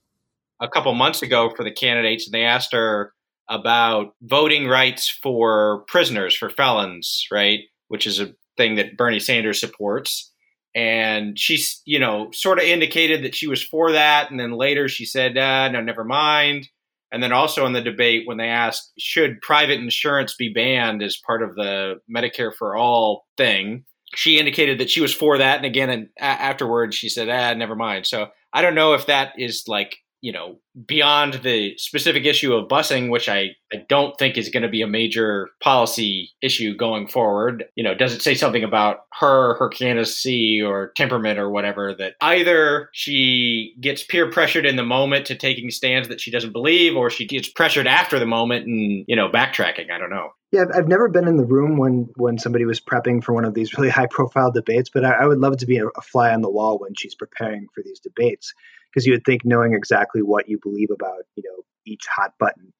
a 0.60 0.68
couple 0.68 0.94
months 0.94 1.22
ago 1.22 1.50
for 1.54 1.64
the 1.64 1.72
candidates, 1.72 2.26
and 2.26 2.34
they 2.34 2.44
asked 2.44 2.72
her 2.72 3.12
about 3.48 4.14
voting 4.22 4.66
rights 4.66 5.08
for 5.08 5.84
prisoners, 5.88 6.34
for 6.36 6.50
felons, 6.50 7.26
right? 7.30 7.60
Which 7.88 8.06
is 8.06 8.20
a 8.20 8.32
thing 8.56 8.76
that 8.76 8.96
Bernie 8.96 9.20
Sanders 9.20 9.60
supports. 9.60 10.32
And 10.74 11.38
she's, 11.38 11.80
you 11.84 11.98
know, 11.98 12.30
sort 12.32 12.58
of 12.58 12.64
indicated 12.64 13.24
that 13.24 13.34
she 13.34 13.46
was 13.46 13.62
for 13.62 13.92
that. 13.92 14.30
And 14.30 14.38
then 14.38 14.52
later 14.52 14.88
she 14.88 15.04
said, 15.06 15.38
uh, 15.38 15.68
no, 15.68 15.80
never 15.80 16.04
mind. 16.04 16.68
And 17.12 17.22
then 17.22 17.32
also 17.32 17.66
in 17.66 17.72
the 17.72 17.80
debate, 17.80 18.22
when 18.26 18.36
they 18.36 18.48
asked, 18.48 18.92
should 18.98 19.40
private 19.40 19.78
insurance 19.80 20.34
be 20.34 20.52
banned 20.52 21.02
as 21.02 21.16
part 21.24 21.42
of 21.42 21.54
the 21.54 22.00
Medicare 22.14 22.52
for 22.54 22.76
All 22.76 23.26
thing, 23.36 23.84
she 24.14 24.38
indicated 24.38 24.80
that 24.80 24.90
she 24.90 25.00
was 25.00 25.14
for 25.14 25.38
that. 25.38 25.56
And 25.56 25.66
again, 25.66 25.90
and 25.90 26.08
afterwards, 26.18 26.96
she 26.96 27.08
said, 27.08 27.28
ah, 27.28 27.54
never 27.54 27.76
mind. 27.76 28.06
So 28.06 28.28
I 28.52 28.62
don't 28.62 28.74
know 28.74 28.94
if 28.94 29.06
that 29.06 29.34
is 29.38 29.64
like 29.68 29.96
you 30.26 30.32
know, 30.32 30.56
beyond 30.88 31.34
the 31.44 31.78
specific 31.78 32.24
issue 32.24 32.52
of 32.52 32.66
busing, 32.66 33.12
which 33.12 33.28
I, 33.28 33.50
I 33.72 33.84
don't 33.88 34.18
think 34.18 34.36
is 34.36 34.48
going 34.48 34.64
to 34.64 34.68
be 34.68 34.82
a 34.82 34.86
major 34.88 35.50
policy 35.62 36.30
issue 36.42 36.76
going 36.76 37.06
forward, 37.06 37.66
you 37.76 37.84
know, 37.84 37.94
does 37.94 38.12
it 38.12 38.22
say 38.22 38.34
something 38.34 38.64
about 38.64 39.02
her, 39.20 39.54
her 39.54 39.68
candidacy 39.68 40.60
or 40.60 40.90
temperament 40.96 41.38
or 41.38 41.48
whatever 41.48 41.94
that 42.00 42.14
either 42.20 42.88
she 42.92 43.76
gets 43.80 44.02
peer 44.02 44.28
pressured 44.28 44.66
in 44.66 44.74
the 44.74 44.82
moment 44.82 45.26
to 45.26 45.36
taking 45.36 45.70
stands 45.70 46.08
that 46.08 46.20
she 46.20 46.32
doesn't 46.32 46.52
believe 46.52 46.96
or 46.96 47.08
she 47.08 47.24
gets 47.24 47.48
pressured 47.48 47.86
after 47.86 48.18
the 48.18 48.26
moment 48.26 48.66
and, 48.66 49.04
you 49.06 49.14
know, 49.14 49.28
backtracking? 49.28 49.92
I 49.92 49.98
don't 49.98 50.10
know. 50.10 50.30
Yeah, 50.50 50.64
I've 50.74 50.88
never 50.88 51.08
been 51.08 51.28
in 51.28 51.36
the 51.36 51.44
room 51.44 51.76
when 51.76 52.08
when 52.16 52.38
somebody 52.38 52.64
was 52.64 52.80
prepping 52.80 53.22
for 53.22 53.32
one 53.32 53.44
of 53.44 53.54
these 53.54 53.76
really 53.76 53.90
high 53.90 54.06
profile 54.06 54.50
debates, 54.50 54.90
but 54.92 55.04
I, 55.04 55.12
I 55.12 55.26
would 55.26 55.38
love 55.38 55.56
to 55.58 55.66
be 55.66 55.76
a, 55.78 55.86
a, 55.86 56.00
fly 56.00 56.32
on 56.32 56.40
the 56.40 56.50
wall 56.50 56.78
when 56.78 56.94
she's 56.94 57.14
preparing 57.14 57.66
for 57.74 57.82
these 57.82 58.00
debates 58.00 58.54
because 58.96 59.06
you 59.06 59.12
would 59.12 59.24
think 59.24 59.44
knowing 59.44 59.74
exactly 59.74 60.22
what 60.22 60.48
you 60.48 60.58
believe 60.62 60.90
about 60.90 61.24
you 61.36 61.42
know 61.44 61.62
each 61.84 62.04
hot 62.10 62.32
button 62.38 62.72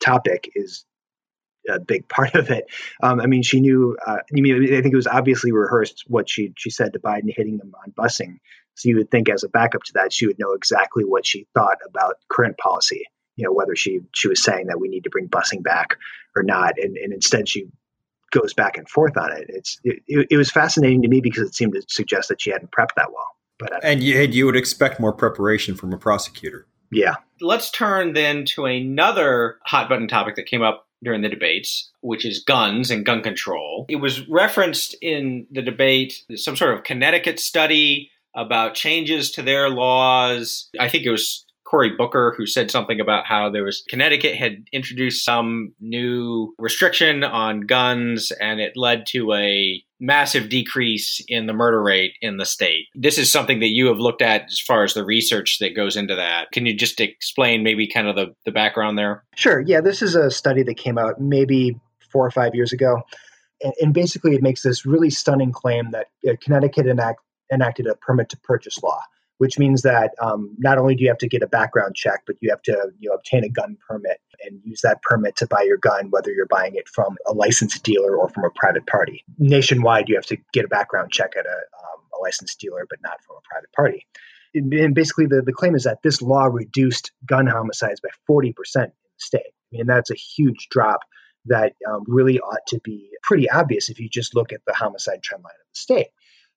topic 0.00 0.50
is 0.56 0.84
a 1.68 1.78
big 1.78 2.08
part 2.08 2.34
of 2.34 2.50
it. 2.50 2.66
Um, 3.02 3.20
I 3.20 3.26
mean, 3.26 3.42
she 3.42 3.60
knew. 3.60 3.96
Uh, 4.04 4.18
I 4.18 4.22
mean, 4.32 4.74
I 4.74 4.82
think 4.82 4.92
it 4.92 4.96
was 4.96 5.06
obviously 5.06 5.52
rehearsed 5.52 6.04
what 6.08 6.28
she 6.28 6.52
she 6.56 6.70
said 6.70 6.92
to 6.92 6.98
Biden 6.98 7.32
hitting 7.34 7.58
them 7.58 7.72
on 7.84 7.92
busing. 7.92 8.38
So 8.74 8.90
you 8.90 8.96
would 8.96 9.10
think, 9.10 9.30
as 9.30 9.42
a 9.42 9.48
backup 9.48 9.84
to 9.84 9.92
that, 9.94 10.12
she 10.12 10.26
would 10.26 10.38
know 10.38 10.52
exactly 10.52 11.04
what 11.04 11.24
she 11.24 11.46
thought 11.54 11.78
about 11.88 12.16
current 12.28 12.58
policy. 12.58 13.04
You 13.36 13.44
know, 13.44 13.52
whether 13.52 13.76
she 13.76 14.00
she 14.12 14.28
was 14.28 14.42
saying 14.42 14.66
that 14.66 14.80
we 14.80 14.88
need 14.88 15.04
to 15.04 15.10
bring 15.10 15.28
busing 15.28 15.62
back 15.62 15.96
or 16.34 16.42
not, 16.42 16.74
and, 16.78 16.96
and 16.96 17.12
instead 17.12 17.48
she 17.48 17.68
goes 18.32 18.52
back 18.52 18.76
and 18.76 18.88
forth 18.88 19.16
on 19.16 19.32
it. 19.32 19.46
It's 19.48 19.78
it, 19.84 20.26
it 20.30 20.36
was 20.36 20.50
fascinating 20.50 21.02
to 21.02 21.08
me 21.08 21.20
because 21.20 21.48
it 21.48 21.54
seemed 21.54 21.74
to 21.74 21.82
suggest 21.88 22.28
that 22.30 22.40
she 22.40 22.50
hadn't 22.50 22.72
prepped 22.72 22.96
that 22.96 23.12
well. 23.12 23.35
But 23.58 23.72
uh, 23.72 23.80
and 23.82 24.02
you 24.02 24.18
you 24.20 24.46
would 24.46 24.56
expect 24.56 25.00
more 25.00 25.12
preparation 25.12 25.74
from 25.74 25.92
a 25.92 25.98
prosecutor. 25.98 26.66
Yeah. 26.90 27.16
Let's 27.40 27.70
turn 27.70 28.12
then 28.12 28.44
to 28.46 28.64
another 28.64 29.58
hot 29.64 29.88
button 29.88 30.08
topic 30.08 30.36
that 30.36 30.46
came 30.46 30.62
up 30.62 30.86
during 31.02 31.22
the 31.22 31.28
debates, 31.28 31.90
which 32.00 32.24
is 32.24 32.42
guns 32.42 32.90
and 32.90 33.04
gun 33.04 33.22
control. 33.22 33.86
It 33.88 33.96
was 33.96 34.26
referenced 34.28 34.96
in 35.02 35.46
the 35.50 35.62
debate, 35.62 36.24
some 36.34 36.56
sort 36.56 36.74
of 36.74 36.84
Connecticut 36.84 37.38
study 37.38 38.10
about 38.34 38.74
changes 38.74 39.30
to 39.32 39.42
their 39.42 39.68
laws. 39.68 40.68
I 40.78 40.88
think 40.88 41.04
it 41.04 41.10
was 41.10 41.45
Cory 41.66 41.90
Booker 41.90 42.34
who 42.36 42.46
said 42.46 42.70
something 42.70 43.00
about 43.00 43.26
how 43.26 43.50
there 43.50 43.64
was 43.64 43.82
Connecticut 43.88 44.36
had 44.36 44.64
introduced 44.72 45.24
some 45.24 45.72
new 45.80 46.54
restriction 46.58 47.24
on 47.24 47.62
guns 47.62 48.32
and 48.40 48.60
it 48.60 48.76
led 48.76 49.06
to 49.06 49.32
a 49.34 49.82
massive 49.98 50.48
decrease 50.48 51.24
in 51.28 51.46
the 51.46 51.52
murder 51.52 51.82
rate 51.82 52.12
in 52.20 52.36
the 52.36 52.46
state. 52.46 52.86
This 52.94 53.18
is 53.18 53.32
something 53.32 53.60
that 53.60 53.70
you 53.70 53.86
have 53.86 53.98
looked 53.98 54.22
at 54.22 54.44
as 54.44 54.60
far 54.60 54.84
as 54.84 54.94
the 54.94 55.04
research 55.04 55.58
that 55.60 55.74
goes 55.74 55.96
into 55.96 56.14
that. 56.14 56.52
Can 56.52 56.66
you 56.66 56.76
just 56.76 57.00
explain 57.00 57.62
maybe 57.62 57.88
kind 57.88 58.06
of 58.06 58.14
the, 58.14 58.34
the 58.44 58.52
background 58.52 58.98
there? 58.98 59.24
Sure. 59.34 59.60
Yeah, 59.60 59.80
this 59.80 60.02
is 60.02 60.14
a 60.14 60.30
study 60.30 60.62
that 60.64 60.76
came 60.76 60.98
out 60.98 61.20
maybe 61.20 61.78
four 62.12 62.26
or 62.26 62.30
five 62.30 62.54
years 62.54 62.72
ago. 62.72 63.02
And, 63.80 63.94
basically, 63.94 64.34
it 64.34 64.42
makes 64.42 64.62
this 64.62 64.84
really 64.84 65.08
stunning 65.08 65.50
claim 65.50 65.90
that 65.92 66.08
uh, 66.28 66.34
Connecticut 66.42 66.86
enact, 66.86 67.20
enacted 67.50 67.86
a 67.86 67.94
permit 67.94 68.28
to 68.28 68.36
purchase 68.36 68.82
law 68.82 69.00
which 69.38 69.58
means 69.58 69.82
that 69.82 70.12
um, 70.20 70.54
not 70.58 70.78
only 70.78 70.94
do 70.94 71.02
you 71.02 71.08
have 71.08 71.18
to 71.18 71.28
get 71.28 71.42
a 71.42 71.46
background 71.46 71.94
check, 71.94 72.22
but 72.26 72.36
you 72.40 72.50
have 72.50 72.62
to 72.62 72.90
you 72.98 73.08
know 73.08 73.14
obtain 73.14 73.44
a 73.44 73.48
gun 73.48 73.76
permit 73.88 74.18
and 74.44 74.60
use 74.64 74.80
that 74.82 75.02
permit 75.02 75.36
to 75.36 75.46
buy 75.46 75.62
your 75.62 75.78
gun, 75.78 76.10
whether 76.10 76.30
you're 76.30 76.46
buying 76.46 76.74
it 76.74 76.88
from 76.88 77.16
a 77.26 77.32
licensed 77.32 77.82
dealer 77.82 78.16
or 78.16 78.28
from 78.28 78.44
a 78.44 78.50
private 78.50 78.86
party. 78.86 79.24
Nationwide, 79.38 80.08
you 80.08 80.14
have 80.14 80.26
to 80.26 80.36
get 80.52 80.64
a 80.64 80.68
background 80.68 81.10
check 81.10 81.32
at 81.38 81.46
a, 81.46 81.48
um, 81.48 82.00
a 82.18 82.22
licensed 82.22 82.58
dealer, 82.60 82.86
but 82.88 82.98
not 83.02 83.22
from 83.26 83.36
a 83.36 83.48
private 83.50 83.72
party. 83.72 84.06
And 84.54 84.94
basically, 84.94 85.26
the, 85.26 85.42
the 85.42 85.52
claim 85.52 85.74
is 85.74 85.84
that 85.84 86.02
this 86.02 86.22
law 86.22 86.46
reduced 86.46 87.12
gun 87.26 87.46
homicides 87.46 88.00
by 88.00 88.08
40% 88.30 88.46
in 88.46 88.54
the 88.74 88.92
state. 89.18 89.40
I 89.44 89.76
mean, 89.76 89.86
that's 89.86 90.10
a 90.10 90.14
huge 90.14 90.68
drop 90.70 91.00
that 91.46 91.74
um, 91.88 92.04
really 92.06 92.40
ought 92.40 92.66
to 92.68 92.80
be 92.80 93.10
pretty 93.22 93.50
obvious 93.50 93.88
if 93.88 94.00
you 94.00 94.08
just 94.08 94.34
look 94.34 94.52
at 94.52 94.60
the 94.66 94.74
homicide 94.74 95.22
trend 95.22 95.44
line 95.44 95.52
of 95.52 95.66
the 95.74 95.78
state. 95.78 96.08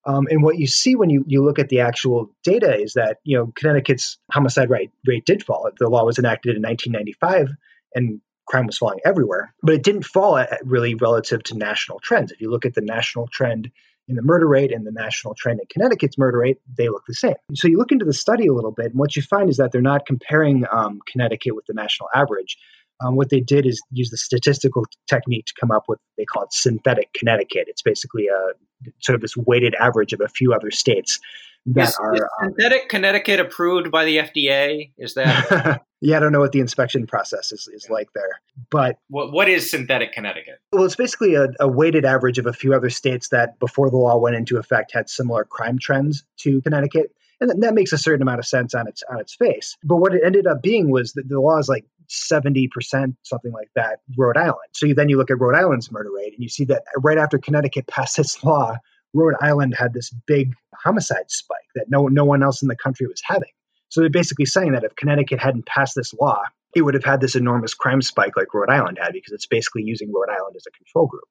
Um, 0.05 0.27
and 0.29 0.43
what 0.43 0.57
you 0.57 0.67
see 0.67 0.95
when 0.95 1.09
you, 1.09 1.23
you 1.27 1.43
look 1.43 1.59
at 1.59 1.69
the 1.69 1.81
actual 1.81 2.29
data 2.43 2.73
is 2.75 2.93
that 2.93 3.17
you 3.23 3.37
know 3.37 3.51
Connecticut's 3.55 4.17
homicide 4.31 4.69
rate 4.69 4.91
rate 5.05 5.25
did 5.25 5.43
fall. 5.43 5.69
The 5.77 5.89
law 5.89 6.05
was 6.05 6.17
enacted 6.17 6.55
in 6.55 6.61
1995, 6.61 7.55
and 7.95 8.21
crime 8.47 8.65
was 8.65 8.77
falling 8.77 8.99
everywhere, 9.05 9.53
but 9.61 9.75
it 9.75 9.83
didn't 9.83 10.03
fall 10.03 10.37
at, 10.37 10.59
really 10.63 10.95
relative 10.95 11.43
to 11.43 11.57
national 11.57 11.99
trends. 11.99 12.31
If 12.31 12.41
you 12.41 12.49
look 12.49 12.65
at 12.65 12.73
the 12.73 12.81
national 12.81 13.27
trend 13.27 13.69
in 14.07 14.15
the 14.15 14.23
murder 14.23 14.47
rate 14.47 14.73
and 14.73 14.87
the 14.87 14.91
national 14.91 15.35
trend 15.35 15.59
in 15.59 15.67
Connecticut's 15.69 16.17
murder 16.17 16.39
rate, 16.39 16.57
they 16.75 16.89
look 16.89 17.03
the 17.07 17.13
same. 17.13 17.35
So 17.53 17.67
you 17.67 17.77
look 17.77 17.91
into 17.91 18.05
the 18.05 18.13
study 18.13 18.47
a 18.47 18.53
little 18.53 18.71
bit, 18.71 18.87
and 18.87 18.99
what 18.99 19.15
you 19.15 19.21
find 19.21 19.49
is 19.49 19.57
that 19.57 19.71
they're 19.71 19.81
not 19.81 20.05
comparing 20.05 20.65
um, 20.71 20.99
Connecticut 21.07 21.55
with 21.55 21.65
the 21.67 21.73
national 21.73 22.09
average. 22.15 22.57
Um, 23.01 23.15
what 23.15 23.29
they 23.29 23.39
did 23.39 23.65
is 23.65 23.81
use 23.91 24.09
the 24.09 24.17
statistical 24.17 24.83
technique 25.07 25.45
to 25.45 25.53
come 25.59 25.71
up 25.71 25.85
with 25.87 25.99
they 26.17 26.25
call 26.25 26.43
it 26.43 26.53
synthetic 26.53 27.13
Connecticut. 27.13 27.65
It's 27.67 27.81
basically 27.81 28.27
a 28.27 28.53
sort 28.99 29.15
of 29.15 29.21
this 29.21 29.35
weighted 29.35 29.75
average 29.75 30.13
of 30.13 30.21
a 30.21 30.27
few 30.27 30.53
other 30.53 30.71
states 30.71 31.19
that 31.65 31.89
is, 31.89 31.97
are 31.97 32.15
is 32.15 32.21
um, 32.21 32.27
synthetic 32.45 32.83
um, 32.83 32.87
Connecticut 32.89 33.39
approved 33.39 33.91
by 33.91 34.05
the 34.05 34.17
FDA. 34.17 34.91
Is 34.97 35.13
that? 35.15 35.83
yeah, 36.01 36.17
I 36.17 36.19
don't 36.19 36.31
know 36.31 36.39
what 36.39 36.51
the 36.51 36.61
inspection 36.61 37.05
process 37.05 37.51
is, 37.51 37.67
is 37.67 37.89
like 37.89 38.07
there, 38.13 38.41
but 38.69 38.97
what 39.09 39.31
what 39.31 39.49
is 39.49 39.69
synthetic 39.69 40.13
Connecticut? 40.13 40.59
Well, 40.71 40.85
it's 40.85 40.95
basically 40.95 41.35
a, 41.35 41.47
a 41.59 41.67
weighted 41.67 42.05
average 42.05 42.37
of 42.39 42.45
a 42.45 42.53
few 42.53 42.73
other 42.73 42.89
states 42.89 43.29
that 43.29 43.59
before 43.59 43.89
the 43.89 43.97
law 43.97 44.17
went 44.17 44.35
into 44.35 44.57
effect 44.57 44.93
had 44.93 45.09
similar 45.09 45.43
crime 45.43 45.77
trends 45.79 46.23
to 46.37 46.61
Connecticut 46.61 47.13
and 47.41 47.63
that 47.63 47.73
makes 47.73 47.93
a 47.93 47.97
certain 47.97 48.21
amount 48.21 48.39
of 48.39 48.45
sense 48.45 48.73
on 48.75 48.87
its 48.87 49.03
on 49.09 49.19
its 49.19 49.33
face. 49.33 49.77
But 49.83 49.97
what 49.97 50.13
it 50.13 50.21
ended 50.25 50.47
up 50.47 50.61
being 50.61 50.89
was 50.89 51.13
that 51.13 51.27
the 51.27 51.39
law 51.39 51.57
is 51.57 51.69
like 51.69 51.85
seventy 52.09 52.67
percent, 52.67 53.15
something 53.23 53.51
like 53.51 53.69
that, 53.75 53.99
Rhode 54.17 54.37
Island. 54.37 54.57
So 54.73 54.85
you, 54.87 54.95
then 54.95 55.09
you 55.09 55.17
look 55.17 55.31
at 55.31 55.39
Rhode 55.39 55.55
Island's 55.55 55.91
murder 55.91 56.09
rate, 56.15 56.33
and 56.33 56.43
you 56.43 56.49
see 56.49 56.65
that 56.65 56.83
right 56.97 57.17
after 57.17 57.37
Connecticut 57.37 57.87
passed 57.87 58.19
its 58.19 58.43
law, 58.43 58.77
Rhode 59.13 59.35
Island 59.41 59.75
had 59.75 59.93
this 59.93 60.11
big 60.27 60.53
homicide 60.75 61.29
spike 61.29 61.57
that 61.75 61.85
no 61.89 62.07
no 62.07 62.25
one 62.25 62.43
else 62.43 62.61
in 62.61 62.67
the 62.67 62.75
country 62.75 63.07
was 63.07 63.21
having. 63.23 63.49
So 63.89 64.01
they're 64.01 64.09
basically 64.09 64.45
saying 64.45 64.73
that 64.73 64.83
if 64.83 64.95
Connecticut 64.95 65.39
hadn't 65.39 65.65
passed 65.65 65.95
this 65.95 66.13
law, 66.13 66.41
it 66.75 66.83
would 66.83 66.93
have 66.93 67.03
had 67.03 67.21
this 67.21 67.35
enormous 67.35 67.73
crime 67.73 68.01
spike 68.01 68.37
like 68.37 68.53
Rhode 68.53 68.69
Island 68.69 68.99
had 69.01 69.13
because 69.13 69.33
it's 69.33 69.47
basically 69.47 69.83
using 69.83 70.11
Rhode 70.13 70.29
Island 70.29 70.55
as 70.55 70.65
a 70.67 70.77
control 70.77 71.07
group. 71.07 71.23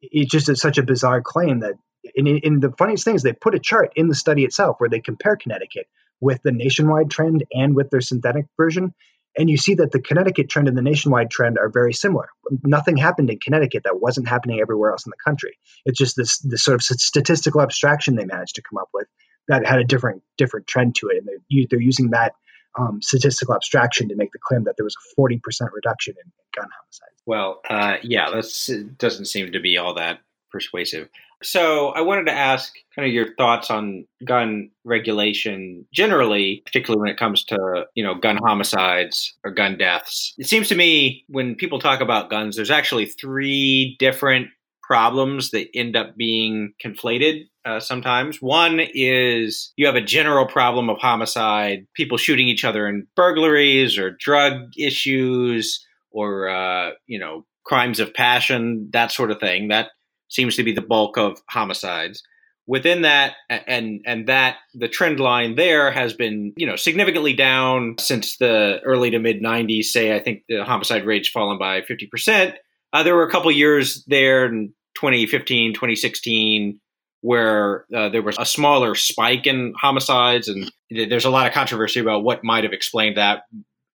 It's 0.00 0.30
just 0.30 0.54
such 0.56 0.78
a 0.78 0.82
bizarre 0.82 1.20
claim 1.20 1.60
that 1.60 1.74
and, 2.14 2.28
and 2.28 2.62
the 2.62 2.72
funniest 2.78 3.04
thing 3.04 3.14
is 3.14 3.22
they 3.22 3.32
put 3.32 3.54
a 3.54 3.58
chart 3.58 3.92
in 3.96 4.08
the 4.08 4.14
study 4.14 4.44
itself 4.44 4.76
where 4.78 4.88
they 4.88 5.00
compare 5.00 5.36
Connecticut 5.36 5.88
with 6.20 6.40
the 6.42 6.52
nationwide 6.52 7.10
trend 7.10 7.44
and 7.52 7.74
with 7.74 7.90
their 7.90 8.00
synthetic 8.00 8.46
version. 8.56 8.94
And 9.38 9.50
you 9.50 9.56
see 9.56 9.74
that 9.74 9.92
the 9.92 10.00
Connecticut 10.00 10.48
trend 10.48 10.68
and 10.68 10.76
the 10.76 10.82
nationwide 10.82 11.30
trend 11.30 11.58
are 11.58 11.68
very 11.68 11.92
similar. 11.92 12.28
Nothing 12.62 12.96
happened 12.96 13.30
in 13.30 13.38
Connecticut 13.38 13.84
that 13.84 14.00
wasn't 14.00 14.28
happening 14.28 14.60
everywhere 14.60 14.92
else 14.92 15.04
in 15.04 15.10
the 15.10 15.30
country. 15.30 15.58
It's 15.84 15.98
just 15.98 16.16
this, 16.16 16.38
this 16.38 16.64
sort 16.64 16.76
of 16.76 16.82
statistical 16.82 17.60
abstraction 17.60 18.16
they 18.16 18.24
managed 18.24 18.54
to 18.54 18.62
come 18.62 18.78
up 18.78 18.88
with 18.94 19.08
that 19.48 19.66
had 19.66 19.78
a 19.78 19.84
different 19.84 20.22
different 20.36 20.66
trend 20.66 20.96
to 20.96 21.08
it. 21.08 21.18
And 21.18 21.26
they're, 21.26 21.66
they're 21.70 21.80
using 21.80 22.10
that 22.10 22.34
um, 22.78 23.00
statistical 23.02 23.54
abstraction 23.54 24.08
to 24.08 24.16
make 24.16 24.32
the 24.32 24.38
claim 24.38 24.64
that 24.64 24.76
there 24.76 24.84
was 24.84 24.96
a 24.96 25.20
40% 25.20 25.40
reduction 25.72 26.14
in 26.22 26.32
gun 26.54 26.68
homicides. 26.78 27.22
Well, 27.24 27.60
uh, 27.68 27.96
yeah, 28.02 28.30
that 28.30 28.94
doesn't 28.98 29.24
seem 29.26 29.52
to 29.52 29.60
be 29.60 29.78
all 29.78 29.94
that 29.94 30.20
persuasive. 30.56 31.08
So 31.42 31.88
I 31.88 32.00
wanted 32.00 32.26
to 32.26 32.32
ask 32.32 32.72
kind 32.94 33.06
of 33.06 33.12
your 33.12 33.34
thoughts 33.34 33.70
on 33.70 34.06
gun 34.24 34.70
regulation 34.84 35.84
generally, 35.92 36.62
particularly 36.64 37.02
when 37.02 37.10
it 37.10 37.18
comes 37.18 37.44
to, 37.44 37.84
you 37.94 38.02
know, 38.02 38.14
gun 38.14 38.38
homicides 38.42 39.34
or 39.44 39.50
gun 39.50 39.76
deaths. 39.76 40.32
It 40.38 40.46
seems 40.46 40.68
to 40.68 40.74
me 40.74 41.24
when 41.28 41.54
people 41.54 41.78
talk 41.78 42.00
about 42.00 42.30
guns, 42.30 42.56
there's 42.56 42.70
actually 42.70 43.04
three 43.04 43.96
different 43.98 44.48
problems 44.82 45.50
that 45.50 45.68
end 45.74 45.94
up 45.94 46.16
being 46.16 46.72
conflated 46.82 47.48
uh, 47.66 47.80
sometimes. 47.80 48.40
One 48.40 48.80
is 48.94 49.74
you 49.76 49.84
have 49.86 49.96
a 49.96 50.00
general 50.00 50.46
problem 50.46 50.88
of 50.88 50.96
homicide, 50.96 51.86
people 51.92 52.16
shooting 52.16 52.48
each 52.48 52.64
other 52.64 52.88
in 52.88 53.06
burglaries 53.14 53.98
or 53.98 54.16
drug 54.18 54.70
issues 54.78 55.84
or, 56.12 56.48
uh, 56.48 56.92
you 57.06 57.18
know, 57.18 57.44
crimes 57.64 58.00
of 58.00 58.14
passion, 58.14 58.88
that 58.92 59.10
sort 59.10 59.30
of 59.30 59.40
thing. 59.40 59.68
That 59.68 59.88
seems 60.28 60.56
to 60.56 60.62
be 60.62 60.72
the 60.72 60.82
bulk 60.82 61.16
of 61.16 61.40
homicides. 61.48 62.22
Within 62.68 63.02
that, 63.02 63.34
and 63.48 64.00
and 64.06 64.26
that 64.26 64.56
the 64.74 64.88
trend 64.88 65.20
line 65.20 65.54
there 65.54 65.92
has 65.92 66.14
been 66.14 66.52
you 66.56 66.66
know 66.66 66.74
significantly 66.74 67.32
down 67.32 67.94
since 68.00 68.38
the 68.38 68.80
early 68.84 69.10
to 69.10 69.20
mid 69.20 69.40
'90s. 69.40 69.84
Say, 69.84 70.14
I 70.14 70.18
think 70.18 70.42
the 70.48 70.64
homicide 70.64 71.06
rate's 71.06 71.28
fallen 71.28 71.58
by 71.58 71.82
50 71.82 72.08
percent. 72.08 72.54
Uh, 72.92 73.04
there 73.04 73.14
were 73.14 73.22
a 73.26 73.30
couple 73.30 73.52
years 73.52 74.02
there 74.08 74.46
in 74.46 74.72
2015, 74.96 75.74
2016 75.74 76.80
where 77.20 77.86
uh, 77.94 78.08
there 78.08 78.22
was 78.22 78.36
a 78.38 78.46
smaller 78.46 78.94
spike 78.94 79.46
in 79.46 79.72
homicides, 79.80 80.48
and 80.48 80.70
there's 80.90 81.24
a 81.24 81.30
lot 81.30 81.46
of 81.46 81.52
controversy 81.52 81.98
about 81.98 82.22
what 82.22 82.44
might 82.44 82.64
have 82.64 82.72
explained 82.72 83.16
that. 83.16 83.42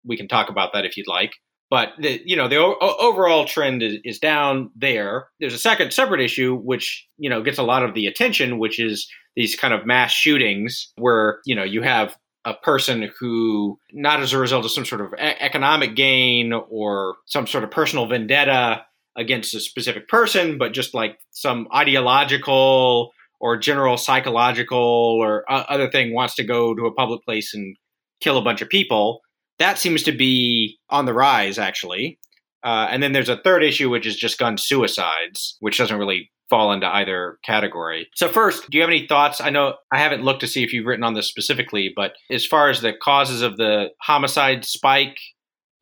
We 0.05 0.17
can 0.17 0.27
talk 0.27 0.49
about 0.49 0.73
that 0.73 0.85
if 0.85 0.95
you'd 0.95 1.07
like 1.07 1.33
but 1.69 1.89
the, 1.99 2.21
you 2.25 2.35
know 2.35 2.47
the 2.47 2.57
o- 2.57 2.95
overall 2.99 3.45
trend 3.45 3.83
is, 3.83 3.97
is 4.03 4.19
down 4.19 4.71
there. 4.75 5.27
There's 5.39 5.53
a 5.53 5.59
second 5.59 5.93
separate 5.93 6.21
issue 6.21 6.55
which 6.55 7.07
you 7.17 7.29
know 7.29 7.41
gets 7.41 7.57
a 7.57 7.63
lot 7.63 7.83
of 7.83 7.93
the 7.93 8.07
attention 8.07 8.59
which 8.59 8.79
is 8.79 9.07
these 9.35 9.55
kind 9.55 9.73
of 9.73 9.85
mass 9.85 10.11
shootings 10.11 10.91
where 10.97 11.39
you 11.45 11.55
know 11.55 11.63
you 11.63 11.81
have 11.81 12.15
a 12.45 12.53
person 12.53 13.09
who 13.19 13.77
not 13.91 14.21
as 14.21 14.33
a 14.33 14.39
result 14.39 14.65
of 14.65 14.71
some 14.71 14.85
sort 14.85 15.01
of 15.01 15.13
economic 15.19 15.95
gain 15.95 16.53
or 16.53 17.17
some 17.25 17.45
sort 17.45 17.63
of 17.63 17.71
personal 17.71 18.07
vendetta 18.07 18.83
against 19.17 19.53
a 19.53 19.59
specific 19.59 20.07
person 20.07 20.57
but 20.57 20.73
just 20.73 20.93
like 20.93 21.19
some 21.31 21.67
ideological 21.75 23.11
or 23.41 23.57
general 23.57 23.97
psychological 23.97 24.77
or 24.77 25.43
other 25.49 25.89
thing 25.89 26.13
wants 26.13 26.35
to 26.35 26.43
go 26.43 26.73
to 26.73 26.85
a 26.85 26.93
public 26.93 27.23
place 27.23 27.53
and 27.53 27.75
kill 28.21 28.37
a 28.37 28.41
bunch 28.41 28.61
of 28.61 28.69
people 28.69 29.21
that 29.59 29.77
seems 29.77 30.03
to 30.03 30.11
be 30.11 30.77
on 30.89 31.05
the 31.05 31.13
rise, 31.13 31.59
actually. 31.59 32.19
Uh, 32.63 32.87
and 32.89 33.01
then 33.01 33.13
there's 33.13 33.29
a 33.29 33.37
third 33.37 33.63
issue, 33.63 33.89
which 33.89 34.05
is 34.05 34.15
just 34.15 34.37
gun 34.37 34.57
suicides, 34.57 35.55
which 35.59 35.77
doesn't 35.77 35.97
really 35.97 36.29
fall 36.49 36.71
into 36.71 36.87
either 36.87 37.37
category. 37.45 38.07
So, 38.15 38.27
first, 38.27 38.69
do 38.69 38.77
you 38.77 38.81
have 38.81 38.89
any 38.89 39.07
thoughts? 39.07 39.39
I 39.39 39.49
know 39.49 39.75
I 39.91 39.99
haven't 39.99 40.23
looked 40.23 40.41
to 40.41 40.47
see 40.47 40.63
if 40.63 40.73
you've 40.73 40.87
written 40.87 41.03
on 41.03 41.13
this 41.13 41.27
specifically, 41.27 41.93
but 41.95 42.13
as 42.31 42.45
far 42.45 42.69
as 42.69 42.81
the 42.81 42.93
causes 42.93 43.41
of 43.41 43.57
the 43.57 43.89
homicide 44.01 44.65
spike 44.65 45.19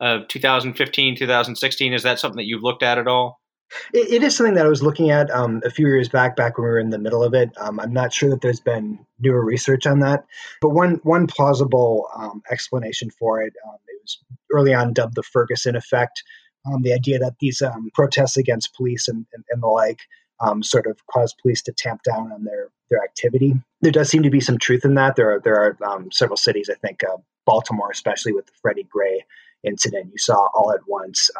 of 0.00 0.28
2015, 0.28 1.16
2016, 1.16 1.92
is 1.92 2.02
that 2.02 2.18
something 2.18 2.36
that 2.36 2.46
you've 2.46 2.62
looked 2.62 2.82
at 2.82 2.98
at 2.98 3.08
all? 3.08 3.37
It, 3.92 4.10
it 4.10 4.22
is 4.22 4.36
something 4.36 4.54
that 4.54 4.66
I 4.66 4.68
was 4.68 4.82
looking 4.82 5.10
at 5.10 5.30
um, 5.30 5.62
a 5.64 5.70
few 5.70 5.86
years 5.86 6.08
back, 6.08 6.36
back 6.36 6.56
when 6.56 6.64
we 6.64 6.70
were 6.70 6.78
in 6.78 6.90
the 6.90 6.98
middle 6.98 7.22
of 7.22 7.34
it. 7.34 7.50
Um, 7.58 7.80
I'm 7.80 7.92
not 7.92 8.12
sure 8.12 8.30
that 8.30 8.40
there's 8.40 8.60
been 8.60 8.98
newer 9.18 9.44
research 9.44 9.86
on 9.86 10.00
that, 10.00 10.24
but 10.60 10.70
one 10.70 11.00
one 11.02 11.26
plausible 11.26 12.08
um, 12.16 12.42
explanation 12.50 13.10
for 13.10 13.42
it, 13.42 13.54
um, 13.66 13.76
it 13.88 14.00
was 14.02 14.18
early 14.52 14.74
on 14.74 14.92
dubbed 14.92 15.14
the 15.14 15.22
Ferguson 15.22 15.76
effect. 15.76 16.22
Um, 16.66 16.82
the 16.82 16.92
idea 16.92 17.18
that 17.18 17.38
these 17.40 17.62
um, 17.62 17.90
protests 17.94 18.36
against 18.36 18.74
police 18.74 19.08
and, 19.08 19.24
and, 19.32 19.44
and 19.50 19.62
the 19.62 19.68
like 19.68 20.00
sort 20.62 20.86
of 20.86 20.98
caused 21.06 21.38
police 21.38 21.62
to 21.62 21.72
tamp 21.72 22.02
down 22.02 22.32
on 22.32 22.44
their 22.44 22.68
their 22.90 23.02
activity. 23.02 23.54
There 23.80 23.92
does 23.92 24.08
seem 24.08 24.22
to 24.22 24.30
be 24.30 24.40
some 24.40 24.58
truth 24.58 24.84
in 24.84 24.94
that. 24.94 25.16
There 25.16 25.32
are 25.32 25.40
there 25.40 25.56
are 25.56 25.76
several 26.10 26.36
cities, 26.36 26.70
I 26.70 26.74
think 26.74 27.02
uh, 27.04 27.18
Baltimore, 27.46 27.90
especially 27.90 28.32
with 28.32 28.46
the 28.46 28.52
Freddie 28.60 28.86
Gray 28.90 29.24
incident, 29.64 30.10
you 30.12 30.18
saw 30.18 30.48
all 30.54 30.72
at 30.72 30.80
once 30.86 31.30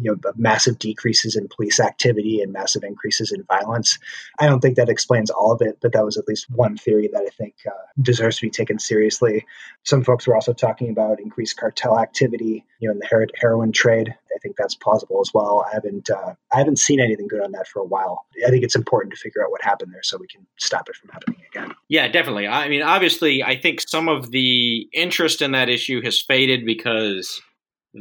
you 0.00 0.10
know 0.10 0.32
massive 0.36 0.78
decreases 0.78 1.36
in 1.36 1.48
police 1.48 1.80
activity 1.80 2.40
and 2.40 2.52
massive 2.52 2.84
increases 2.84 3.32
in 3.32 3.42
violence. 3.44 3.98
I 4.38 4.46
don't 4.46 4.60
think 4.60 4.76
that 4.76 4.88
explains 4.88 5.30
all 5.30 5.52
of 5.52 5.60
it, 5.62 5.78
but 5.80 5.92
that 5.92 6.04
was 6.04 6.16
at 6.16 6.28
least 6.28 6.50
one 6.50 6.76
theory 6.76 7.08
that 7.12 7.22
I 7.22 7.30
think 7.30 7.54
uh, 7.66 7.70
deserves 8.00 8.36
to 8.36 8.46
be 8.46 8.50
taken 8.50 8.78
seriously. 8.78 9.46
Some 9.84 10.04
folks 10.04 10.26
were 10.26 10.34
also 10.34 10.52
talking 10.52 10.90
about 10.90 11.20
increased 11.20 11.56
cartel 11.56 11.98
activity, 11.98 12.64
you 12.80 12.88
know, 12.88 12.92
in 12.92 12.98
the 12.98 13.06
her- 13.06 13.28
heroin 13.40 13.72
trade. 13.72 14.14
I 14.34 14.38
think 14.40 14.56
that's 14.56 14.74
plausible 14.74 15.20
as 15.20 15.32
well. 15.32 15.64
I 15.68 15.74
haven't 15.74 16.10
uh, 16.10 16.34
I 16.52 16.58
haven't 16.58 16.78
seen 16.78 17.00
anything 17.00 17.26
good 17.26 17.42
on 17.42 17.52
that 17.52 17.66
for 17.68 17.80
a 17.80 17.86
while. 17.86 18.26
I 18.46 18.50
think 18.50 18.64
it's 18.64 18.76
important 18.76 19.14
to 19.14 19.18
figure 19.18 19.42
out 19.44 19.50
what 19.50 19.62
happened 19.62 19.92
there 19.92 20.02
so 20.02 20.18
we 20.18 20.26
can 20.26 20.46
stop 20.58 20.88
it 20.88 20.96
from 20.96 21.10
happening 21.10 21.40
again. 21.50 21.74
Yeah, 21.88 22.08
definitely. 22.08 22.46
I 22.46 22.68
mean, 22.68 22.82
obviously, 22.82 23.42
I 23.42 23.56
think 23.56 23.80
some 23.80 24.08
of 24.08 24.30
the 24.30 24.88
interest 24.92 25.40
in 25.40 25.52
that 25.52 25.68
issue 25.68 26.02
has 26.02 26.20
faded 26.20 26.66
because 26.66 27.40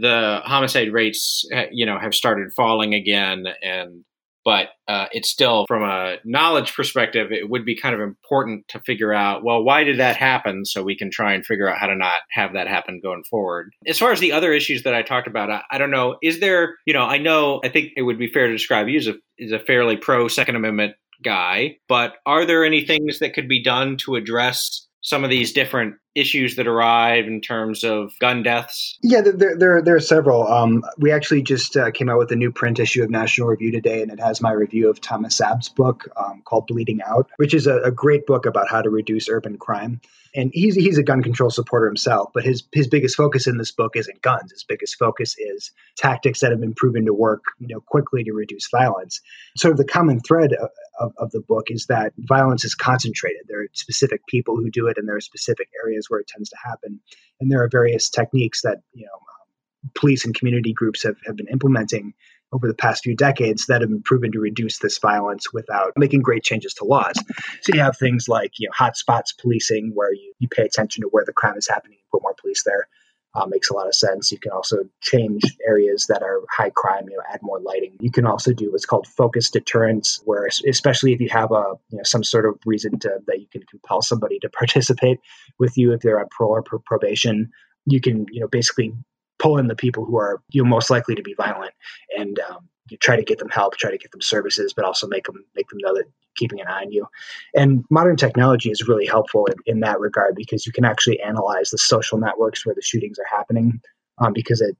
the 0.02 0.42
homicide 0.44 0.92
rates, 0.92 1.46
uh, 1.56 1.64
you 1.72 1.86
know, 1.86 1.98
have 1.98 2.14
started 2.14 2.54
falling 2.54 2.94
again, 2.94 3.46
and 3.62 4.04
but 4.44 4.70
uh, 4.88 5.08
it's 5.12 5.28
still 5.28 5.66
from 5.68 5.82
a 5.82 6.18
knowledge 6.24 6.76
perspective, 6.76 7.32
it 7.32 7.50
would 7.50 7.66
be 7.66 7.76
kind 7.76 7.96
of 7.96 8.02
important 8.02 8.68
to 8.68 8.80
figure 8.82 9.12
out, 9.12 9.44
well, 9.44 9.64
why 9.64 9.84
did 9.84 9.98
that 10.00 10.18
happen, 10.18 10.66
so 10.66 10.84
we 10.84 10.96
can 10.96 11.10
try 11.10 11.34
and 11.34 11.44
figure 11.44 11.68
out 11.68 11.80
how 11.80 11.88
to 11.88 11.96
not 11.96 12.22
have 12.30 12.54
that 12.54 12.68
happen 12.68 13.00
going 13.02 13.24
forward. 13.24 13.74
As 13.88 13.98
far 13.98 14.12
as 14.12 14.20
the 14.20 14.34
other 14.34 14.54
issues 14.54 14.84
that 14.84 14.94
I 14.94 15.02
talked 15.02 15.28
about, 15.28 15.50
I, 15.50 15.64
I 15.72 15.78
don't 15.80 15.90
know, 15.90 16.18
is 16.22 16.42
there, 16.42 16.76
you 16.86 16.94
know, 16.94 17.06
I 17.06 17.18
know, 17.18 17.60
I 17.64 17.70
think 17.70 17.94
it 17.98 18.04
would 18.04 18.20
be 18.20 18.28
fair 18.28 18.46
to 18.46 18.54
describe 18.54 18.88
you 18.88 19.00
as 19.00 19.08
a, 19.08 19.16
as 19.44 19.52
a 19.52 19.60
fairly 19.60 19.98
pro 19.98 20.28
Second 20.28 20.58
Amendment 20.58 20.94
guy, 21.24 21.78
but 21.88 22.14
are 22.26 22.46
there 22.46 22.64
any 22.64 22.86
things 22.86 23.20
that 23.20 23.34
could 23.34 23.48
be 23.48 23.64
done 23.64 23.98
to 23.98 24.16
address 24.16 24.88
some 25.06 25.24
of 25.24 25.30
these 25.30 25.54
different 25.54 25.98
issues 26.16 26.56
that 26.56 26.66
arrive 26.66 27.28
in 27.28 27.40
terms 27.40 27.84
of 27.84 28.18
gun 28.20 28.42
deaths? 28.42 28.98
Yeah, 29.04 29.22
there, 29.22 29.56
there, 29.56 29.82
there 29.84 29.96
are 29.96 30.00
several. 30.00 30.48
Um, 30.48 30.84
we 30.98 31.12
actually 31.12 31.44
just 31.44 31.78
uh, 31.78 31.92
came 31.92 32.10
out 32.10 32.18
with 32.18 32.32
a 32.32 32.36
new 32.36 32.52
print 32.52 32.80
issue 32.80 33.04
of 33.04 33.12
National 33.12 33.48
Review 33.48 33.72
today, 33.72 34.02
and 34.02 34.12
it 34.12 34.20
has 34.20 34.42
my 34.42 34.52
review 34.52 34.90
of 34.90 35.00
Thomas 35.00 35.40
Abt's 35.40 35.70
book 35.70 36.10
um, 36.18 36.42
called 36.44 36.66
Bleeding 36.66 37.02
Out, 37.04 37.30
which 37.38 37.54
is 37.54 37.68
a, 37.68 37.82
a, 37.82 37.92
great 37.92 38.26
book 38.26 38.48
about 38.48 38.68
how 38.68 38.82
to 38.82 38.90
reduce 38.90 39.30
urban 39.30 39.58
crime. 39.60 40.02
And 40.34 40.50
he's, 40.54 40.74
he's 40.74 40.98
a 40.98 41.04
gun 41.04 41.22
control 41.22 41.52
supporter 41.52 41.86
himself, 41.86 42.32
but 42.34 42.44
his, 42.44 42.64
his 42.74 42.88
biggest 42.88 43.16
focus 43.16 43.46
in 43.46 43.58
this 43.58 43.72
book 43.72 43.96
isn't 43.96 44.24
guns. 44.24 44.52
His 44.52 44.64
biggest 44.64 44.98
focus 44.98 45.36
is 45.38 45.72
tactics 45.98 46.40
that 46.40 46.50
have 46.50 46.60
been 46.60 46.74
proven 46.74 47.06
to 47.06 47.14
work 47.14 47.44
you 47.60 47.68
know, 47.68 47.80
quickly 47.80 48.24
to 48.24 48.34
reduce 48.34 48.70
violence. 48.70 49.22
Sort 49.56 49.72
of 49.72 49.78
the 49.78 49.86
common 49.86 50.20
thread 50.20 50.52
of, 51.00 51.14
of, 51.18 51.32
the 51.32 51.42
book 51.42 51.68
is 51.70 51.88
that 51.88 52.14
violence 52.18 52.66
is 52.66 52.76
concentrated. 52.76 53.42
There 53.48 53.62
are 53.62 53.68
specific 53.74 54.26
people 54.28 54.56
who 54.56 54.70
do 54.70 54.88
it, 54.88 54.98
and 54.98 55.08
there 55.08 55.16
are 55.16 55.22
specific 55.22 55.70
areas 55.84 56.06
where 56.10 56.20
it 56.20 56.28
tends 56.28 56.50
to 56.50 56.58
happen. 56.64 57.00
And 57.40 57.52
there 57.52 57.64
are 57.64 57.70
various 57.70 58.10
techniques 58.10 58.62
that 58.62 58.80
you 58.94 59.06
know 59.06 59.14
um, 59.14 59.92
police 59.96 60.26
and 60.26 60.36
community 60.36 60.74
groups 60.74 61.04
have, 61.04 61.16
have 61.26 61.36
been 61.36 61.48
implementing 61.48 62.14
over 62.52 62.68
the 62.68 62.74
past 62.74 63.04
few 63.04 63.16
decades 63.16 63.66
that 63.66 63.82
have 63.82 63.90
been 63.90 64.04
proven 64.04 64.32
to 64.32 64.40
reduce 64.40 64.80
this 64.80 65.00
violence 65.00 65.52
without 65.52 65.92
making 65.98 66.22
great 66.22 66.44
changes 66.44 66.74
to 66.76 66.86
laws. 66.86 67.16
So 67.62 67.74
you 67.74 67.82
have 67.82 67.98
things 67.98 68.28
like 68.28 68.52
you 68.58 68.68
know 68.68 68.74
hotspots 68.86 69.38
policing, 69.40 69.92
where 69.94 70.14
you, 70.14 70.34
you 70.40 70.48
pay 70.48 70.64
attention 70.64 71.02
to 71.02 71.10
where 71.10 71.26
the 71.26 71.34
crime 71.34 71.58
is 71.58 71.68
happening 71.68 71.98
and 71.98 72.10
put 72.12 72.22
more 72.22 72.36
police 72.40 72.64
there 72.64 72.88
uh, 73.36 73.46
makes 73.48 73.70
a 73.70 73.74
lot 73.74 73.88
of 73.88 73.96
sense. 73.96 74.32
You 74.32 74.40
can 74.40 74.52
also 74.52 74.78
change 75.02 75.44
areas 75.68 76.08
that 76.08 76.24
are 76.24 76.42
high 76.50 76.70
crime, 76.70 77.10
you 77.10 77.18
know, 77.18 77.24
add 77.32 77.42
more 77.42 77.60
lighting. 77.60 77.98
You 78.00 78.12
can 78.12 78.26
also 78.26 78.54
do 78.54 78.72
what's 78.72 78.86
called 78.86 79.08
focus 79.08 79.50
deterrence, 79.50 80.22
where 80.26 80.48
especially 80.68 81.14
if 81.14 81.20
you 81.20 81.30
have 81.30 81.52
a 81.52 81.74
you 81.90 81.98
know 81.98 82.04
some 82.04 82.24
sort 82.24 82.46
of 82.46 82.58
reason 82.66 83.00
to 83.00 83.20
that 83.28 83.40
you 83.40 83.48
can 83.52 83.64
compel 83.64 84.02
somebody 84.02 84.40
to 84.40 84.50
participate 84.58 85.20
with 85.60 85.78
you 85.78 85.94
if 85.94 86.02
they're 86.02 86.20
on 86.20 86.28
parole 86.36 86.60
or 86.72 86.80
probation, 86.86 87.52
you 87.86 88.02
can 88.02 88.26
you 88.32 88.40
know 88.40 88.48
basically 88.48 88.94
pull 89.38 89.58
in 89.58 89.68
the 89.68 89.76
people 89.76 90.06
who 90.06 90.18
are 90.18 90.42
you 90.50 90.64
know 90.64 90.70
most 90.70 90.90
likely 90.90 91.16
to 91.16 91.22
be 91.22 91.34
violent 91.34 91.74
and 92.18 92.40
um, 92.40 92.70
try 93.02 93.16
to 93.16 93.24
get 93.24 93.40
them 93.40 93.50
help, 93.50 93.78
try 93.78 93.92
to 93.92 93.98
get 93.98 94.12
them 94.12 94.22
services, 94.22 94.74
but 94.74 94.86
also 94.86 95.08
make 95.08 95.26
them 95.26 95.44
make 95.56 95.68
them 95.70 95.80
know 95.82 95.94
that 95.94 96.06
keeping 96.36 96.60
an 96.60 96.68
eye 96.68 96.82
on 96.82 96.92
you. 96.92 97.08
And 97.56 97.86
modern 97.90 98.18
technology 98.18 98.70
is 98.70 98.88
really 98.88 99.06
helpful 99.06 99.46
in, 99.48 99.56
in 99.66 99.80
that 99.82 100.00
regard 100.00 100.36
because 100.36 100.66
you 100.66 100.72
can 100.72 100.86
actually 100.86 101.20
analyze 101.22 101.70
the 101.70 101.78
social 101.78 102.18
networks 102.18 102.66
where 102.66 102.76
the 102.76 102.82
shootings 102.82 103.18
are 103.18 103.38
happening 103.38 103.82
um, 104.20 104.34
because 104.34 104.62
it 104.62 104.76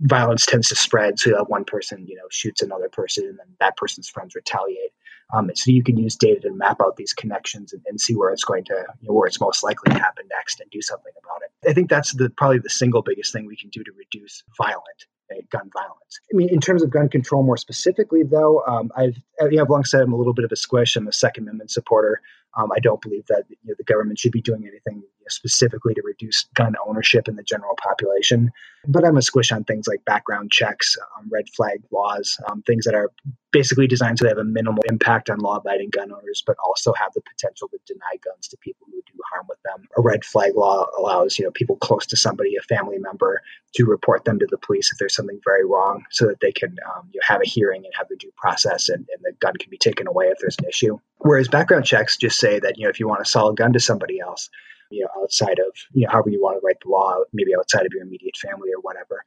violence 0.00 0.44
tends 0.44 0.68
to 0.68 0.74
spread. 0.74 1.18
So 1.18 1.30
that 1.30 1.48
one 1.48 1.64
person, 1.64 2.06
you 2.06 2.16
know, 2.16 2.26
shoots 2.30 2.62
another 2.62 2.88
person, 2.88 3.24
and 3.24 3.38
then 3.38 3.46
that 3.60 3.76
person's 3.76 4.08
friends 4.08 4.34
retaliate. 4.34 4.92
Um, 5.34 5.50
so 5.54 5.70
you 5.70 5.82
can 5.82 5.96
use 5.96 6.14
data 6.14 6.40
to 6.40 6.50
map 6.50 6.78
out 6.82 6.96
these 6.96 7.14
connections 7.14 7.72
and, 7.72 7.80
and 7.86 7.98
see 8.00 8.14
where 8.14 8.30
it's 8.30 8.44
going 8.44 8.64
to, 8.64 8.84
you 9.00 9.08
know, 9.08 9.14
where 9.14 9.26
it's 9.26 9.40
most 9.40 9.62
likely 9.62 9.94
to 9.94 9.98
happen 9.98 10.26
next, 10.30 10.60
and 10.60 10.70
do 10.70 10.82
something 10.82 11.12
about 11.22 11.40
it. 11.42 11.70
I 11.70 11.72
think 11.72 11.88
that's 11.88 12.14
the 12.14 12.30
probably 12.30 12.58
the 12.58 12.70
single 12.70 13.02
biggest 13.02 13.32
thing 13.32 13.46
we 13.46 13.56
can 13.56 13.70
do 13.70 13.82
to 13.82 13.92
reduce 13.96 14.42
violent 14.58 15.06
gun 15.50 15.70
violence. 15.72 16.20
I 16.32 16.36
mean, 16.36 16.48
in 16.48 16.60
terms 16.60 16.82
of 16.82 16.90
gun 16.90 17.08
control 17.08 17.42
more 17.42 17.56
specifically, 17.56 18.22
though, 18.22 18.62
um, 18.66 18.90
I've, 18.96 19.16
I've 19.40 19.70
long 19.70 19.84
said 19.84 20.00
I'm 20.02 20.12
a 20.12 20.16
little 20.16 20.34
bit 20.34 20.44
of 20.44 20.52
a 20.52 20.56
squish. 20.56 20.96
I'm 20.96 21.08
a 21.08 21.12
Second 21.12 21.44
Amendment 21.44 21.70
supporter. 21.70 22.20
Um, 22.56 22.70
I 22.74 22.80
don't 22.80 23.00
believe 23.00 23.26
that 23.28 23.44
you 23.48 23.56
know, 23.64 23.74
the 23.78 23.84
government 23.84 24.18
should 24.18 24.32
be 24.32 24.42
doing 24.42 24.66
anything 24.66 25.02
specifically 25.28 25.94
to 25.94 26.02
reduce 26.04 26.44
gun 26.54 26.74
ownership 26.86 27.28
in 27.28 27.36
the 27.36 27.42
general 27.42 27.76
population. 27.82 28.50
But 28.86 29.04
I'm 29.04 29.16
a 29.16 29.22
squish 29.22 29.52
on 29.52 29.64
things 29.64 29.86
like 29.86 30.04
background 30.04 30.50
checks, 30.50 30.96
um, 31.16 31.28
red 31.30 31.48
flag 31.56 31.82
laws, 31.92 32.38
um, 32.48 32.62
things 32.62 32.84
that 32.84 32.94
are 32.94 33.10
basically 33.52 33.86
designed 33.86 34.18
to 34.18 34.26
have 34.26 34.38
a 34.38 34.44
minimal 34.44 34.82
impact 34.88 35.30
on 35.30 35.38
law 35.38 35.56
abiding 35.56 35.90
gun 35.90 36.10
owners, 36.12 36.42
but 36.46 36.56
also 36.64 36.92
have 36.94 37.12
the 37.14 37.20
potential 37.20 37.68
to 37.68 37.78
deny 37.86 38.16
guns 38.24 38.48
to 38.48 38.56
people 38.58 38.86
who 38.90 39.00
do 39.06 39.20
harm 39.30 39.46
with 39.48 39.58
them. 39.64 39.86
A 39.96 40.00
red 40.00 40.24
flag 40.24 40.52
law 40.56 40.86
allows 40.98 41.38
you 41.38 41.44
know 41.44 41.50
people 41.52 41.76
close 41.76 42.06
to 42.06 42.16
somebody, 42.16 42.56
a 42.56 42.62
family 42.62 42.98
member, 42.98 43.40
to 43.74 43.84
report 43.84 44.24
them 44.24 44.38
to 44.38 44.46
the 44.50 44.58
police 44.58 44.90
if 44.92 44.98
there's 44.98 45.14
something 45.14 45.40
very 45.44 45.64
wrong, 45.64 46.04
so 46.10 46.26
that 46.26 46.40
they 46.40 46.52
can 46.52 46.76
um, 46.94 47.08
you 47.12 47.20
know, 47.20 47.24
have 47.24 47.40
a 47.40 47.48
hearing 47.48 47.84
and 47.84 47.94
have 47.96 48.08
the 48.08 48.16
due 48.16 48.32
process, 48.36 48.88
and, 48.88 49.06
and 49.14 49.22
the 49.22 49.32
gun 49.40 49.54
can 49.56 49.70
be 49.70 49.78
taken 49.78 50.06
away 50.06 50.26
if 50.26 50.38
there's 50.40 50.56
an 50.58 50.68
issue. 50.68 50.98
Whereas 51.18 51.48
background 51.48 51.84
checks 51.84 52.16
just 52.16 52.38
say 52.42 52.58
that 52.58 52.76
you 52.76 52.84
know 52.84 52.90
if 52.90 53.00
you 53.00 53.08
want 53.08 53.24
to 53.24 53.30
sell 53.30 53.48
a 53.48 53.54
gun 53.54 53.72
to 53.72 53.80
somebody 53.80 54.20
else, 54.20 54.50
you 54.90 55.02
know 55.02 55.22
outside 55.22 55.58
of 55.58 55.72
you 55.92 56.04
know 56.04 56.12
however 56.12 56.30
you 56.30 56.42
want 56.42 56.60
to 56.60 56.66
write 56.66 56.80
the 56.84 56.90
law, 56.90 57.16
maybe 57.32 57.52
outside 57.58 57.86
of 57.86 57.92
your 57.92 58.02
immediate 58.02 58.36
family 58.36 58.70
or 58.76 58.80
whatever, 58.80 59.24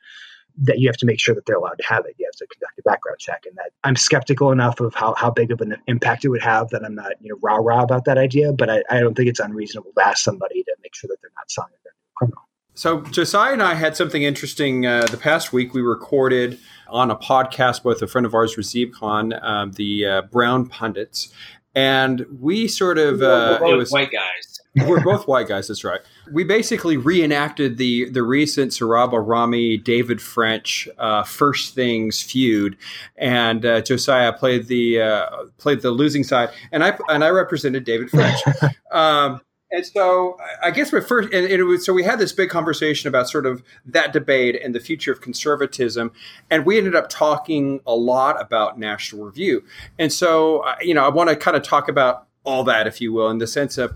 that 0.58 0.80
you 0.80 0.88
have 0.88 0.98
to 0.98 1.06
make 1.06 1.20
sure 1.20 1.36
that 1.36 1.46
they're 1.46 1.58
allowed 1.58 1.80
to 1.84 1.88
have 1.88 2.06
it. 2.06 2.16
You 2.18 2.28
have 2.28 2.36
to 2.36 2.48
conduct 2.48 2.80
a 2.80 2.82
background 2.84 3.20
check, 3.20 3.44
and 3.46 3.56
that 3.58 3.72
I'm 3.84 3.96
skeptical 3.96 4.52
enough 4.52 4.80
of 4.80 4.94
how, 4.94 5.14
how 5.16 5.32
big 5.32 5.52
of 5.52 5.62
an 5.62 5.76
impact 5.88 6.26
it 6.26 6.30
would 6.30 6.44
have 6.44 6.70
that 6.70 6.84
I'm 6.84 6.96
not 6.96 7.14
you 7.22 7.30
know 7.30 7.40
rah 7.42 7.58
rah 7.58 7.84
about 7.84 8.06
that 8.06 8.18
idea. 8.18 8.54
But 8.54 8.70
I, 8.70 8.84
I 8.90 9.00
don't 9.00 9.16
think 9.16 9.30
it's 9.30 9.40
unreasonable 9.40 9.92
to 9.98 10.08
ask 10.08 10.24
somebody 10.24 10.64
to 10.64 10.76
make 10.84 10.96
sure 10.96 11.08
that 11.10 11.18
they're 11.22 11.32
not 11.38 11.50
selling 11.50 11.72
a 11.74 11.90
criminal. 12.16 12.44
So 12.78 13.02
Josiah 13.04 13.54
and 13.54 13.64
I 13.64 13.74
had 13.76 13.96
something 13.96 14.24
interesting 14.24 14.86
uh, 14.86 15.06
the 15.06 15.16
past 15.16 15.54
week. 15.54 15.74
We 15.74 15.82
recorded 15.82 16.60
on 16.90 17.10
a 17.10 17.16
podcast 17.16 17.86
with 17.86 18.02
a 18.02 18.08
friend 18.08 18.26
of 18.26 18.36
ours, 18.36 18.58
Razib 18.58 18.92
Khan, 18.92 19.32
um, 19.42 19.72
the 19.72 20.06
uh, 20.06 20.22
Brown 20.24 20.68
Pundits, 20.68 21.34
and 21.76 22.26
we 22.40 22.68
sort 22.68 22.98
of 22.98 23.22
uh, 23.22 23.60
it 23.62 23.76
was 23.76 23.92
white 23.92 24.12
guys. 24.12 24.56
we're 24.88 25.02
both 25.02 25.28
white 25.28 25.48
guys. 25.48 25.70
That's 25.70 25.84
right. 25.84 26.02
We 26.32 26.44
basically 26.44 26.98
reenacted 26.98 27.78
the 27.78 28.10
the 28.10 28.24
recent 28.24 28.72
Sohrab 28.72 29.12
Ahmari 29.12 29.82
David 29.82 30.22
French 30.22 30.90
uh, 30.98 31.24
First 31.24 31.76
Things 31.76 32.22
feud, 32.22 32.78
and 33.18 33.66
uh, 33.66 33.82
Josiah 33.82 34.34
played 34.34 34.68
the 34.68 35.02
uh, 35.02 35.30
played 35.58 35.82
the 35.82 35.92
losing 35.92 36.24
side, 36.24 36.50
and 36.72 36.84
I 36.84 36.98
and 37.08 37.24
I 37.24 37.30
represented 37.30 37.86
David 37.86 38.10
French. 38.10 38.40
um, 38.92 39.42
and 39.76 39.86
so 39.86 40.38
I 40.64 40.72
guess 40.72 40.94
my 40.94 41.02
first, 41.02 41.34
and 41.34 41.46
it 41.46 41.64
was, 41.64 41.86
so 41.86 41.92
we 41.92 42.04
had 42.04 42.18
this 42.18 42.32
big 42.32 42.50
conversation 42.50 43.10
about 43.10 43.30
sort 43.30 43.46
of 43.46 43.62
that 43.86 44.14
debate 44.14 44.60
and 44.64 44.74
the 44.74 44.80
future 44.80 45.12
of 45.12 45.20
conservatism. 45.20 46.14
And 46.50 46.66
we 46.66 46.78
ended 46.78 46.96
up 46.96 47.10
talking 47.10 47.82
a 47.86 47.94
lot 47.96 48.42
about 48.42 48.80
National 48.80 49.26
Review. 49.26 49.64
And 50.00 50.14
so, 50.14 50.64
you 50.82 50.94
know, 50.94 51.04
I 51.04 51.10
want 51.10 51.30
to 51.30 51.36
kind 51.36 51.58
of 51.58 51.64
talk 51.64 51.90
about 51.90 52.28
all 52.46 52.64
that, 52.64 52.88
if 52.88 53.02
you 53.02 53.12
will, 53.12 53.30
in 53.30 53.40
the 53.40 53.48
sense 53.48 53.78
of 53.78 53.94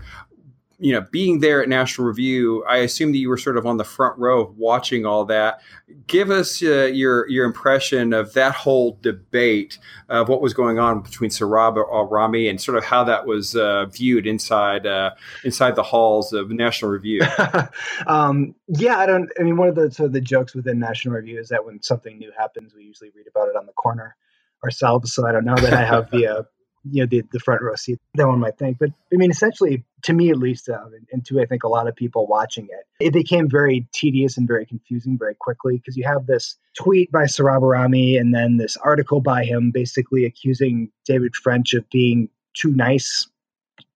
you 0.80 0.92
know, 0.92 1.06
being 1.12 1.40
there 1.40 1.62
at 1.62 1.68
National 1.68 2.06
Review, 2.06 2.64
I 2.64 2.78
assume 2.78 3.12
that 3.12 3.18
you 3.18 3.28
were 3.28 3.36
sort 3.36 3.58
of 3.58 3.66
on 3.66 3.76
the 3.76 3.84
front 3.84 4.18
row 4.18 4.54
watching 4.56 5.04
all 5.04 5.26
that. 5.26 5.60
Give 6.06 6.30
us 6.30 6.62
uh, 6.62 6.84
your 6.86 7.28
your 7.28 7.44
impression 7.44 8.14
of 8.14 8.32
that 8.32 8.54
whole 8.54 8.98
debate 9.02 9.78
of 10.08 10.30
what 10.30 10.40
was 10.40 10.54
going 10.54 10.78
on 10.78 11.02
between 11.02 11.28
Sohrab 11.28 11.76
Ahmari 11.76 12.48
and 12.48 12.58
sort 12.58 12.78
of 12.78 12.84
how 12.84 13.04
that 13.04 13.26
was 13.26 13.54
uh, 13.54 13.86
viewed 13.86 14.26
inside 14.26 14.86
uh, 14.86 15.10
inside 15.44 15.76
the 15.76 15.82
halls 15.82 16.32
of 16.32 16.50
National 16.50 16.90
Review. 16.90 17.20
um, 18.06 18.54
yeah, 18.68 18.98
I 18.98 19.04
don't. 19.04 19.30
I 19.38 19.42
mean, 19.42 19.58
one 19.58 19.68
of 19.68 19.74
the 19.74 19.90
sort 19.90 20.06
of 20.06 20.12
the 20.14 20.20
jokes 20.22 20.54
within 20.54 20.78
National 20.78 21.14
Review 21.14 21.38
is 21.38 21.50
that 21.50 21.64
when 21.64 21.82
something 21.82 22.18
new 22.18 22.32
happens, 22.36 22.74
we 22.74 22.84
usually 22.84 23.10
read 23.14 23.26
about 23.28 23.48
it 23.48 23.56
on 23.56 23.66
the 23.66 23.72
corner 23.72 24.16
ourselves. 24.64 25.12
So 25.12 25.26
I 25.26 25.32
don't 25.32 25.44
know 25.44 25.56
that 25.56 25.74
I 25.74 25.84
have 25.84 26.10
the 26.10 26.26
uh, 26.26 26.42
you 26.84 27.02
know 27.02 27.06
the, 27.06 27.22
the 27.32 27.38
front 27.38 27.62
row 27.62 27.74
seat 27.74 27.98
that 28.14 28.26
one 28.26 28.38
might 28.38 28.56
think 28.58 28.78
but 28.78 28.90
i 29.12 29.16
mean 29.16 29.30
essentially 29.30 29.84
to 30.02 30.12
me 30.12 30.30
at 30.30 30.36
least 30.36 30.68
uh, 30.68 30.78
and, 30.94 31.06
and, 31.12 31.26
to 31.26 31.40
i 31.40 31.46
think 31.46 31.62
a 31.62 31.68
lot 31.68 31.86
of 31.86 31.94
people 31.94 32.26
watching 32.26 32.66
it 32.70 33.04
it 33.04 33.12
became 33.12 33.48
very 33.48 33.86
tedious 33.92 34.36
and 34.38 34.48
very 34.48 34.64
confusing 34.64 35.18
very 35.18 35.34
quickly 35.34 35.76
because 35.76 35.96
you 35.96 36.04
have 36.04 36.26
this 36.26 36.56
tweet 36.76 37.10
by 37.10 37.24
Sohrab 37.24 37.62
Ahmari 37.62 38.18
and 38.18 38.34
then 38.34 38.56
this 38.56 38.76
article 38.78 39.20
by 39.20 39.44
him 39.44 39.70
basically 39.72 40.24
accusing 40.24 40.90
david 41.04 41.34
french 41.34 41.74
of 41.74 41.88
being 41.90 42.28
too 42.54 42.70
nice 42.70 43.28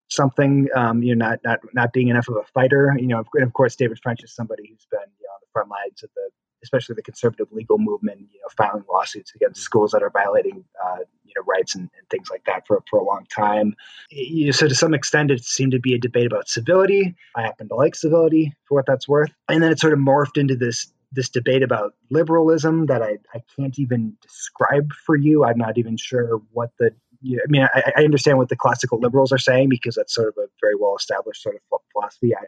something 0.09 0.69
um, 0.77 1.03
you 1.03 1.15
know 1.15 1.27
not, 1.27 1.39
not 1.45 1.61
not 1.73 1.93
being 1.93 2.09
enough 2.09 2.29
of 2.29 2.37
a 2.37 2.45
fighter 2.53 2.95
you 2.99 3.07
know 3.07 3.25
and 3.35 3.45
of 3.45 3.53
course 3.53 3.77
david 3.77 3.99
french 4.03 4.23
is 4.23 4.35
somebody 4.35 4.69
who's 4.69 4.87
been 4.91 5.01
you 5.01 5.27
know, 5.27 5.33
on 5.33 5.41
the 5.41 5.49
front 5.53 5.69
lines 5.71 6.03
of 6.03 6.11
the 6.15 6.29
especially 6.65 6.95
the 6.97 7.03
conservative 7.03 7.47
legal 7.53 7.79
movement, 7.79 8.19
you 8.33 8.41
know, 8.41 8.49
filing 8.57 8.83
lawsuits 8.91 9.33
against 9.37 9.61
schools 9.61 9.93
that 9.93 10.03
are 10.03 10.11
violating, 10.11 10.65
uh, 10.85 10.99
you 11.25 11.33
know, 11.37 11.43
rights 11.47 11.77
and, 11.77 11.89
and, 11.97 12.09
things 12.11 12.29
like 12.31 12.45
that 12.47 12.67
for, 12.67 12.83
for 12.91 12.99
a 12.99 13.05
long 13.05 13.25
time. 13.31 13.75
You 14.11 14.47
know, 14.47 14.53
so 14.53 14.67
to 14.67 14.75
some 14.75 14.95
extent, 14.95 15.31
it 15.31 15.45
seemed 15.45 15.73
to 15.73 15.79
be 15.79 15.95
a 15.95 15.99
debate 15.99 16.27
about 16.27 16.49
civility. 16.49 17.15
I 17.37 17.43
happen 17.43 17.69
to 17.69 17.75
like 17.75 17.95
civility 17.95 18.53
for 18.65 18.75
what 18.75 18.87
that's 18.87 19.07
worth, 19.07 19.33
and 19.49 19.63
then 19.63 19.71
it 19.71 19.79
sort 19.79 19.93
of 19.93 20.01
morphed 20.01 20.37
into 20.37 20.57
this 20.57 20.91
this 21.15 21.29
debate 21.29 21.63
about 21.63 21.95
liberalism 22.11 22.87
that 22.87 23.01
I, 23.01 23.19
I 23.33 23.41
can't 23.57 23.79
even 23.79 24.17
describe 24.21 24.93
for 25.07 25.17
you. 25.17 25.45
I'm 25.45 25.59
not 25.59 25.79
even 25.79 25.97
sure 25.97 26.41
what 26.51 26.71
the 26.79 26.91
know, 27.25 27.43
I 27.43 27.51
mean, 27.51 27.63
I, 27.75 27.93
I, 27.97 28.05
understand 28.05 28.39
what 28.39 28.49
the 28.49 28.57
classical 28.57 28.99
liberals 28.99 29.33
are 29.33 29.39
saying 29.39 29.69
because 29.69 29.95
that's 29.95 30.15
sort 30.15 30.29
of 30.29 30.35
a 30.37 30.47
very 30.61 30.75
well 30.77 30.95
established 30.97 31.43
sort 31.43 31.57
of 31.57 31.81
philosophy. 31.93 32.35
I, 32.35 32.45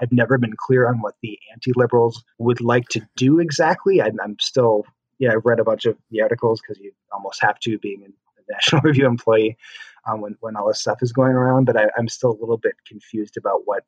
have 0.00 0.12
never 0.12 0.38
been 0.38 0.54
clear 0.56 0.88
on 0.88 1.00
what 1.00 1.14
the 1.22 1.38
anti 1.52 1.72
liberals 1.76 2.22
would 2.38 2.60
like 2.60 2.88
to 2.90 3.00
do 3.16 3.40
exactly. 3.40 4.02
I'm, 4.02 4.18
I'm, 4.22 4.36
still, 4.40 4.84
yeah, 5.18 5.32
I've 5.32 5.44
read 5.44 5.60
a 5.60 5.64
bunch 5.64 5.84
of 5.86 5.96
the 6.10 6.22
articles 6.22 6.60
because 6.60 6.80
you 6.80 6.92
almost 7.12 7.40
have 7.42 7.58
to 7.60 7.78
being 7.78 8.04
a 8.06 8.52
National 8.52 8.80
Review 8.84 9.06
employee 9.06 9.56
um, 10.06 10.20
when, 10.20 10.36
when 10.40 10.56
all 10.56 10.68
this 10.68 10.80
stuff 10.80 11.02
is 11.02 11.12
going 11.12 11.32
around. 11.32 11.64
But 11.64 11.76
I, 11.76 11.90
I'm 11.96 12.08
still 12.08 12.30
a 12.30 12.40
little 12.40 12.58
bit 12.58 12.74
confused 12.86 13.36
about 13.36 13.62
what 13.64 13.84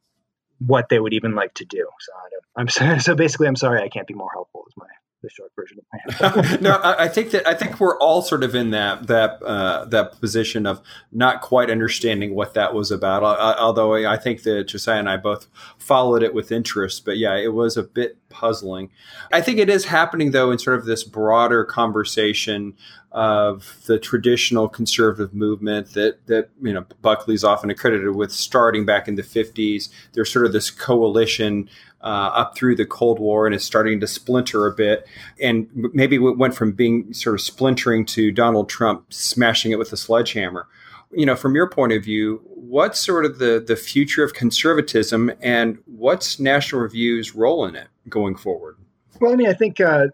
what 0.67 0.91
they 0.91 1.01
would 1.01 1.15
even 1.15 1.35
like 1.35 1.55
to 1.55 1.65
do. 1.65 1.87
So 2.01 2.13
I 2.59 2.61
am 2.61 2.99
so 3.01 3.15
basically, 3.15 3.49
I'm 3.49 3.57
sorry 3.57 3.83
I 3.83 3.89
can't 3.89 4.07
be 4.07 4.15
more 4.15 4.31
helpful. 4.33 4.65
Is 4.69 4.75
my 4.77 4.87
the 5.23 5.31
short 5.31 5.53
version 5.55 5.79
of 5.79 5.85
my 5.93 6.27
answer. 6.45 6.61
no, 6.61 6.73
I, 6.77 7.05
I, 7.05 7.09
think 7.09 7.31
that 7.33 7.47
I 7.47 7.55
think 7.55 7.79
we're 7.79 7.99
all 7.99 8.23
sort 8.23 8.43
of 8.43 8.55
in 8.55 8.71
that 8.71 9.07
that 9.07 9.43
uh, 9.43 9.85
that 9.87 10.21
position 10.21 10.67
of 10.67 10.81
not 11.13 11.43
quite 11.43 11.71
understanding 11.71 12.35
what 12.35 12.55
that 12.55 12.75
was 12.75 12.91
about. 12.91 13.23
although 13.23 13.95
I 14.07 14.17
think 14.17 14.43
that 14.45 14.69
Josiah 14.69 14.99
and 14.99 15.09
I 15.09 15.17
both 15.17 15.47
followed 15.79 16.23
it 16.23 16.35
with 16.35 16.51
interest, 16.51 17.05
but 17.05 17.19
yeah, 17.19 17.37
it 17.37 17.53
was 17.53 17.77
a 17.77 17.83
bit 17.83 18.17
puzzling. 18.31 18.91
I 19.33 19.41
think 19.41 19.59
it 19.59 19.69
is 19.69 19.85
happening 19.85 20.31
though 20.31 20.51
in 20.51 20.59
sort 20.59 20.79
of 20.79 20.87
this 20.87 21.05
broader 21.05 21.65
conversation 21.65 22.75
of 23.13 23.77
the 23.87 23.99
traditional 23.99 24.69
conservative 24.69 25.35
movement 25.35 25.95
that 25.95 26.25
that 26.27 26.49
you 26.63 26.73
know 26.73 26.85
Buckley's 27.03 27.43
often 27.43 27.69
accredited 27.69 28.15
with 28.15 28.31
starting 28.31 28.87
back 28.87 29.09
in 29.09 29.17
the 29.17 29.23
50s. 29.23 29.89
There's 30.13 30.33
sort 30.33 30.47
of 30.47 30.53
this 30.53 30.71
coalition 30.71 31.69
uh, 32.03 32.31
up 32.35 32.57
through 32.57 32.77
the 32.77 32.87
Cold 32.87 33.19
War 33.19 33.47
and 33.47 33.55
is 33.55 33.65
starting 33.65 34.01
to 34.01 34.07
splinter 34.07 34.67
a 34.67 34.73
bit. 34.73 35.07
And 35.41 35.69
maybe 35.93 36.17
it 36.17 36.39
went 36.39 36.55
from 36.55 36.73
being 36.73 37.13
sort 37.13 37.35
of 37.35 37.41
splintering 37.41 38.07
to 38.07 38.33
Donald 38.33 38.69
Trump 38.69 39.13
smashing 39.13 39.73
it 39.73 39.79
with 39.79 39.93
a 39.93 39.97
sledgehammer. 39.97 40.67
You 41.13 41.27
know, 41.27 41.37
from 41.37 41.55
your 41.55 41.69
point 41.69 41.93
of 41.93 42.05
view, 42.05 42.41
what's 42.45 43.01
sort 43.01 43.25
of 43.25 43.39
the, 43.39 43.63
the 43.67 43.77
future 43.77 44.23
of 44.23 44.33
conservatism 44.33 45.33
and 45.43 45.79
what's 45.87 46.39
National 46.39 46.81
Review's 46.83 47.35
role 47.35 47.65
in 47.67 47.75
it 47.75 47.89
going 48.09 48.37
forward? 48.37 48.77
Well, 49.21 49.33
I 49.33 49.37
mean, 49.37 49.49
I 49.49 49.53
think 49.53 49.81
uh, 49.81 50.07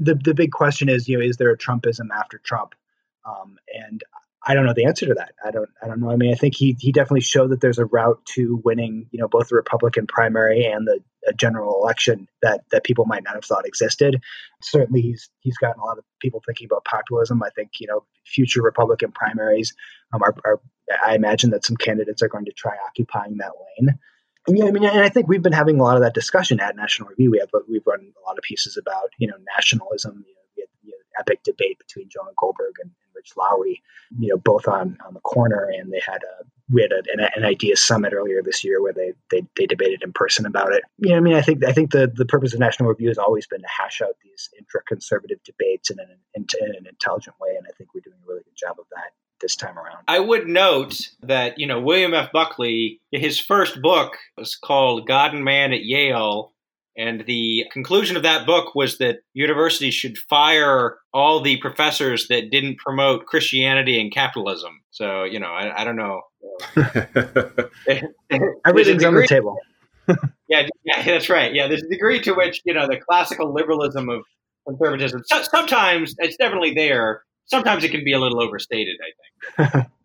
the, 0.00 0.14
the 0.14 0.34
big 0.34 0.50
question 0.50 0.88
is, 0.88 1.08
you 1.08 1.18
know, 1.18 1.24
is 1.24 1.36
there 1.36 1.50
a 1.50 1.58
Trumpism 1.58 2.08
after 2.14 2.38
Trump? 2.38 2.74
Um, 3.24 3.58
and 3.72 4.02
I 4.46 4.54
don't 4.54 4.64
know 4.64 4.72
the 4.74 4.86
answer 4.86 5.06
to 5.06 5.14
that. 5.14 5.34
I 5.44 5.50
don't. 5.50 5.68
I 5.82 5.86
don't 5.86 6.00
know. 6.00 6.10
I 6.10 6.16
mean, 6.16 6.32
I 6.32 6.34
think 6.34 6.54
he 6.54 6.74
he 6.80 6.92
definitely 6.92 7.20
showed 7.20 7.50
that 7.50 7.60
there's 7.60 7.78
a 7.78 7.84
route 7.84 8.24
to 8.36 8.60
winning, 8.64 9.06
you 9.10 9.20
know, 9.20 9.28
both 9.28 9.48
the 9.48 9.56
Republican 9.56 10.06
primary 10.06 10.64
and 10.64 10.86
the 10.86 11.00
general 11.36 11.82
election 11.82 12.26
that 12.40 12.62
that 12.72 12.82
people 12.82 13.04
might 13.04 13.22
not 13.22 13.34
have 13.34 13.44
thought 13.44 13.66
existed. 13.66 14.22
Certainly, 14.62 15.02
he's 15.02 15.28
he's 15.40 15.58
gotten 15.58 15.80
a 15.80 15.84
lot 15.84 15.98
of 15.98 16.04
people 16.20 16.42
thinking 16.44 16.64
about 16.64 16.86
populism. 16.86 17.42
I 17.42 17.50
think 17.50 17.72
you 17.80 17.86
know, 17.86 18.04
future 18.24 18.62
Republican 18.62 19.12
primaries 19.12 19.74
um, 20.14 20.22
are, 20.22 20.34
are. 20.46 20.60
I 21.04 21.14
imagine 21.16 21.50
that 21.50 21.66
some 21.66 21.76
candidates 21.76 22.22
are 22.22 22.28
going 22.28 22.46
to 22.46 22.52
try 22.52 22.76
occupying 22.88 23.36
that 23.36 23.52
lane. 23.78 23.98
And 24.50 24.58
yeah, 24.58 24.64
I 24.64 24.70
mean, 24.72 24.84
and 24.84 25.00
I 25.00 25.08
think 25.08 25.28
we've 25.28 25.42
been 25.42 25.52
having 25.52 25.78
a 25.78 25.82
lot 25.84 25.94
of 25.94 26.02
that 26.02 26.12
discussion 26.12 26.58
at 26.58 26.74
National 26.74 27.08
Review. 27.08 27.30
We 27.30 27.38
have 27.38 27.50
we've 27.68 27.86
run 27.86 28.00
a 28.00 28.26
lot 28.26 28.36
of 28.36 28.42
pieces 28.42 28.76
about 28.76 29.10
you 29.18 29.28
know 29.28 29.36
nationalism. 29.56 30.24
You 30.26 30.34
know, 30.34 30.40
we 30.56 30.62
had, 30.62 30.68
you 30.82 30.90
know, 30.90 31.20
epic 31.20 31.44
debate 31.44 31.78
between 31.78 32.08
Jonah 32.08 32.32
Goldberg 32.36 32.74
and, 32.82 32.90
Rich 33.14 33.32
Lowry, 33.36 33.82
you 34.18 34.28
know, 34.28 34.38
both 34.38 34.66
on 34.66 34.96
on 35.06 35.12
the 35.12 35.20
corner, 35.20 35.70
and 35.78 35.92
they 35.92 36.00
had 36.04 36.22
a 36.22 36.44
we 36.72 36.80
had 36.80 36.90
a, 36.90 37.02
an, 37.12 37.28
an 37.36 37.44
idea 37.44 37.76
summit 37.76 38.14
earlier 38.14 38.42
this 38.42 38.64
year 38.64 38.80
where 38.82 38.94
they, 38.94 39.12
they 39.30 39.46
they 39.58 39.66
debated 39.66 40.02
in 40.02 40.12
person 40.12 40.46
about 40.46 40.72
it. 40.72 40.82
You 40.96 41.10
know, 41.10 41.16
I 41.18 41.20
mean, 41.20 41.34
I 41.34 41.42
think 41.42 41.62
I 41.64 41.72
think 41.72 41.90
the 41.90 42.10
the 42.12 42.24
purpose 42.24 42.54
of 42.54 42.60
National 42.60 42.88
Review 42.88 43.08
has 43.08 43.18
always 43.18 43.46
been 43.46 43.60
to 43.60 43.68
hash 43.68 44.00
out 44.00 44.16
these 44.24 44.48
intra-conservative 44.58 45.38
debates 45.44 45.90
in 45.90 46.00
an 46.00 46.08
in, 46.34 46.46
in 46.60 46.74
an 46.74 46.86
intelligent 46.88 47.36
way, 47.38 47.50
and 47.56 47.66
I 47.68 47.76
think 47.76 47.94
we're 47.94 48.00
doing 48.00 48.16
a 48.24 48.26
really 48.26 48.42
good 48.42 48.56
job 48.56 48.76
of 48.80 48.86
that 48.92 49.12
this 49.40 49.56
time 49.56 49.78
around. 49.78 50.04
I 50.08 50.20
would 50.20 50.46
note 50.46 51.08
that, 51.22 51.58
you 51.58 51.66
know, 51.66 51.80
William 51.80 52.14
F. 52.14 52.32
Buckley, 52.32 53.00
his 53.10 53.38
first 53.38 53.80
book 53.82 54.16
was 54.36 54.54
called 54.54 55.06
God 55.06 55.34
and 55.34 55.44
Man 55.44 55.72
at 55.72 55.84
Yale, 55.84 56.52
and 56.96 57.24
the 57.26 57.64
conclusion 57.72 58.16
of 58.16 58.22
that 58.24 58.46
book 58.46 58.74
was 58.74 58.98
that 58.98 59.20
universities 59.32 59.94
should 59.94 60.18
fire 60.18 60.98
all 61.14 61.40
the 61.40 61.56
professors 61.58 62.28
that 62.28 62.50
didn't 62.50 62.78
promote 62.78 63.26
Christianity 63.26 64.00
and 64.00 64.12
capitalism. 64.12 64.82
So, 64.90 65.24
you 65.24 65.38
know, 65.38 65.46
I, 65.46 65.80
I 65.80 65.84
don't 65.84 65.96
know. 65.96 66.20
Everything's 68.66 69.04
on 69.04 69.14
the 69.14 69.26
table. 69.26 69.56
yeah, 70.48 70.66
yeah, 70.84 71.02
that's 71.04 71.30
right. 71.30 71.54
Yeah, 71.54 71.68
there's 71.68 71.82
a 71.82 71.88
degree 71.88 72.20
to 72.20 72.32
which, 72.32 72.60
you 72.64 72.74
know, 72.74 72.86
the 72.88 72.98
classical 72.98 73.52
liberalism 73.54 74.08
of 74.08 74.22
conservatism, 74.66 75.22
so, 75.24 75.42
sometimes 75.44 76.14
it's 76.18 76.36
definitely 76.36 76.74
there. 76.74 77.22
Sometimes 77.50 77.84
it 77.84 77.90
can 77.90 78.04
be 78.04 78.12
a 78.12 78.18
little 78.18 78.40
overstated, 78.40 78.96
I 79.00 79.68
think. 79.68 79.86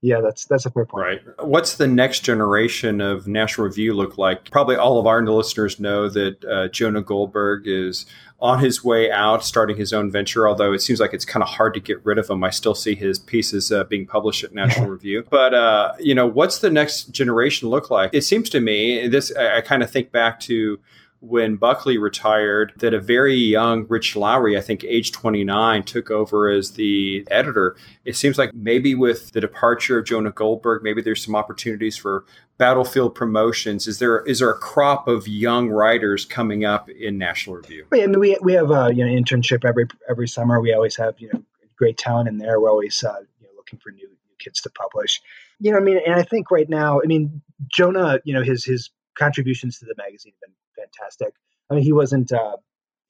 Yeah, 0.00 0.20
that's 0.20 0.44
that's 0.44 0.64
a 0.64 0.70
fair 0.70 0.84
point. 0.84 1.04
Right. 1.04 1.20
What's 1.44 1.74
the 1.74 1.88
next 1.88 2.20
generation 2.20 3.00
of 3.00 3.26
National 3.26 3.66
Review 3.66 3.94
look 3.94 4.16
like? 4.16 4.48
Probably 4.48 4.76
all 4.76 5.00
of 5.00 5.06
our 5.08 5.24
listeners 5.26 5.80
know 5.80 6.08
that 6.08 6.44
uh, 6.44 6.68
Jonah 6.68 7.02
Goldberg 7.02 7.66
is 7.66 8.06
on 8.38 8.60
his 8.60 8.84
way 8.84 9.10
out, 9.10 9.44
starting 9.44 9.76
his 9.76 9.92
own 9.92 10.12
venture. 10.12 10.46
Although 10.46 10.72
it 10.72 10.82
seems 10.82 11.00
like 11.00 11.12
it's 11.12 11.24
kind 11.24 11.42
of 11.42 11.48
hard 11.48 11.74
to 11.74 11.80
get 11.80 12.04
rid 12.06 12.16
of 12.16 12.30
him. 12.30 12.44
I 12.44 12.50
still 12.50 12.76
see 12.76 12.94
his 12.94 13.18
pieces 13.18 13.72
uh, 13.72 13.84
being 13.84 14.06
published 14.06 14.44
at 14.44 14.54
National 14.54 14.86
Review. 14.88 15.24
But 15.28 15.52
uh, 15.52 15.94
you 15.98 16.14
know, 16.14 16.28
what's 16.28 16.60
the 16.60 16.70
next 16.70 17.10
generation 17.10 17.68
look 17.68 17.90
like? 17.90 18.10
It 18.12 18.22
seems 18.22 18.48
to 18.50 18.60
me 18.60 19.08
this. 19.08 19.34
I, 19.36 19.56
I 19.56 19.60
kind 19.62 19.82
of 19.82 19.90
think 19.90 20.12
back 20.12 20.38
to 20.40 20.78
when 21.20 21.56
Buckley 21.56 21.98
retired 21.98 22.72
that 22.76 22.94
a 22.94 23.00
very 23.00 23.34
young 23.34 23.86
Rich 23.88 24.14
Lowry, 24.14 24.56
I 24.56 24.60
think 24.60 24.84
age 24.84 25.10
29, 25.10 25.82
took 25.82 26.10
over 26.10 26.48
as 26.48 26.72
the 26.72 27.26
editor. 27.30 27.76
It 28.04 28.16
seems 28.16 28.38
like 28.38 28.54
maybe 28.54 28.94
with 28.94 29.32
the 29.32 29.40
departure 29.40 29.98
of 29.98 30.06
Jonah 30.06 30.30
Goldberg, 30.30 30.82
maybe 30.82 31.02
there's 31.02 31.24
some 31.24 31.34
opportunities 31.34 31.96
for 31.96 32.24
battlefield 32.56 33.14
promotions. 33.14 33.86
Is 33.86 33.98
there 33.98 34.20
is 34.20 34.38
there 34.40 34.50
a 34.50 34.58
crop 34.58 35.08
of 35.08 35.26
young 35.26 35.68
writers 35.70 36.24
coming 36.24 36.64
up 36.64 36.88
in 36.88 37.18
National 37.18 37.56
Review? 37.56 37.86
I 37.92 38.06
mean, 38.06 38.20
we, 38.20 38.38
we 38.42 38.52
have 38.52 38.70
a 38.70 38.92
you 38.94 39.04
know 39.04 39.10
internship 39.10 39.64
every 39.64 39.86
every 40.08 40.28
summer. 40.28 40.60
We 40.60 40.72
always 40.72 40.96
have 40.96 41.14
you 41.18 41.30
know 41.32 41.42
great 41.76 41.98
talent 41.98 42.28
in 42.28 42.38
there. 42.38 42.60
We're 42.60 42.70
always 42.70 43.02
uh, 43.02 43.20
you 43.40 43.46
know 43.46 43.52
looking 43.56 43.78
for 43.78 43.90
new, 43.90 44.08
new 44.08 44.36
kids 44.38 44.60
to 44.62 44.70
publish. 44.70 45.20
You 45.60 45.72
know, 45.72 45.78
I 45.78 45.80
mean, 45.80 45.98
and 46.04 46.14
I 46.14 46.22
think 46.22 46.50
right 46.52 46.68
now, 46.68 47.00
I 47.00 47.06
mean, 47.06 47.42
Jonah, 47.66 48.20
you 48.24 48.34
know, 48.34 48.42
his 48.42 48.64
his 48.64 48.90
contributions 49.16 49.78
to 49.78 49.84
the 49.84 49.94
magazine 49.96 50.32
have 50.34 50.48
been 50.48 50.54
fantastic. 50.96 51.34
I 51.70 51.74
mean, 51.74 51.84
he 51.84 51.92
wasn't 51.92 52.32
uh, 52.32 52.56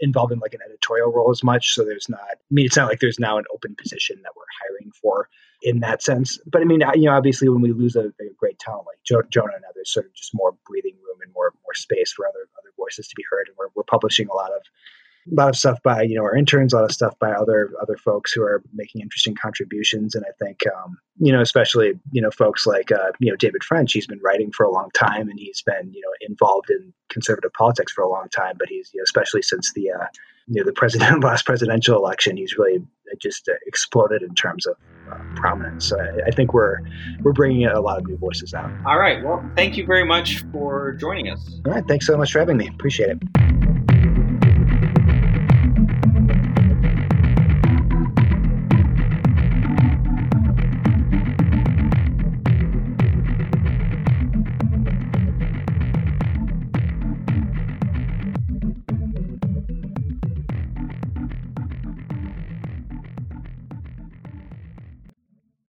involved 0.00 0.32
in 0.32 0.38
like 0.38 0.54
an 0.54 0.60
editorial 0.64 1.12
role 1.12 1.30
as 1.30 1.42
much, 1.42 1.74
so 1.74 1.84
there's 1.84 2.08
not. 2.08 2.20
I 2.20 2.50
mean, 2.50 2.66
it's 2.66 2.76
not 2.76 2.88
like 2.88 3.00
there's 3.00 3.18
now 3.18 3.38
an 3.38 3.44
open 3.52 3.74
position 3.76 4.20
that 4.22 4.32
we're 4.36 4.44
hiring 4.62 4.92
for 5.00 5.28
in 5.62 5.80
that 5.80 6.02
sense. 6.02 6.38
But 6.46 6.62
I 6.62 6.64
mean, 6.64 6.82
you 6.94 7.04
know, 7.04 7.16
obviously, 7.16 7.48
when 7.48 7.60
we 7.60 7.72
lose 7.72 7.96
a, 7.96 8.06
a 8.06 8.34
great 8.36 8.58
talent 8.58 8.86
like 8.86 9.02
jo- 9.04 9.28
Jonah 9.30 9.54
and 9.54 9.64
others, 9.68 9.92
sort 9.92 10.06
of 10.06 10.14
just 10.14 10.34
more 10.34 10.56
breathing 10.66 10.96
room 11.04 11.18
and 11.22 11.32
more 11.32 11.52
more 11.64 11.74
space 11.74 12.12
for 12.12 12.26
other 12.26 12.48
other 12.58 12.72
voices 12.76 13.08
to 13.08 13.14
be 13.16 13.24
heard. 13.30 13.48
And 13.48 13.56
we're 13.58 13.68
we're 13.74 13.84
publishing 13.84 14.28
a 14.28 14.34
lot 14.34 14.50
of 14.52 14.62
a 15.30 15.34
lot 15.34 15.48
of 15.48 15.56
stuff 15.56 15.82
by 15.82 16.02
you 16.02 16.14
know 16.14 16.22
our 16.22 16.36
interns, 16.36 16.72
a 16.72 16.76
lot 16.76 16.84
of 16.84 16.92
stuff 16.92 17.18
by 17.18 17.32
other 17.32 17.72
other 17.80 17.96
folks 17.96 18.32
who 18.32 18.42
are 18.42 18.62
making 18.72 19.00
interesting 19.00 19.34
contributions, 19.34 20.14
and 20.14 20.24
I 20.26 20.32
think 20.44 20.62
um, 20.66 20.98
you 21.18 21.32
know 21.32 21.40
especially 21.40 21.92
you 22.12 22.22
know 22.22 22.30
folks 22.30 22.66
like 22.66 22.92
uh, 22.92 23.12
you 23.18 23.30
know 23.30 23.36
David 23.36 23.64
French. 23.64 23.92
He's 23.92 24.06
been 24.06 24.20
writing 24.22 24.52
for 24.52 24.64
a 24.64 24.70
long 24.70 24.90
time, 24.94 25.28
and 25.28 25.38
he's 25.38 25.62
been 25.62 25.92
you 25.92 26.00
know 26.00 26.28
involved 26.28 26.70
in 26.70 26.92
conservative 27.08 27.52
politics 27.52 27.92
for 27.92 28.02
a 28.02 28.08
long 28.08 28.28
time. 28.30 28.56
But 28.58 28.68
he's 28.68 28.90
you 28.94 29.00
know, 29.00 29.04
especially 29.04 29.42
since 29.42 29.72
the 29.74 29.90
uh, 29.90 30.06
you 30.46 30.60
know 30.60 30.64
the 30.64 30.72
president 30.72 31.22
last 31.24 31.46
presidential 31.46 31.96
election, 31.96 32.36
he's 32.36 32.56
really 32.56 32.84
just 33.20 33.48
uh, 33.48 33.54
exploded 33.66 34.22
in 34.22 34.34
terms 34.34 34.66
of 34.66 34.76
uh, 35.10 35.18
prominence. 35.36 35.88
So 35.88 35.98
I, 35.98 36.28
I, 36.28 36.30
think 36.30 36.52
we're 36.52 36.78
we're 37.22 37.32
bringing 37.32 37.66
a 37.66 37.80
lot 37.80 37.98
of 37.98 38.06
new 38.06 38.16
voices 38.16 38.54
out. 38.54 38.70
All 38.86 38.98
right. 38.98 39.24
Well, 39.24 39.42
thank 39.56 39.76
you 39.76 39.86
very 39.86 40.04
much 40.04 40.44
for 40.52 40.92
joining 40.92 41.30
us. 41.30 41.60
All 41.64 41.72
right. 41.72 41.86
Thanks 41.86 42.06
so 42.06 42.16
much 42.16 42.32
for 42.32 42.38
having 42.38 42.56
me. 42.56 42.68
Appreciate 42.68 43.10
it. 43.10 43.97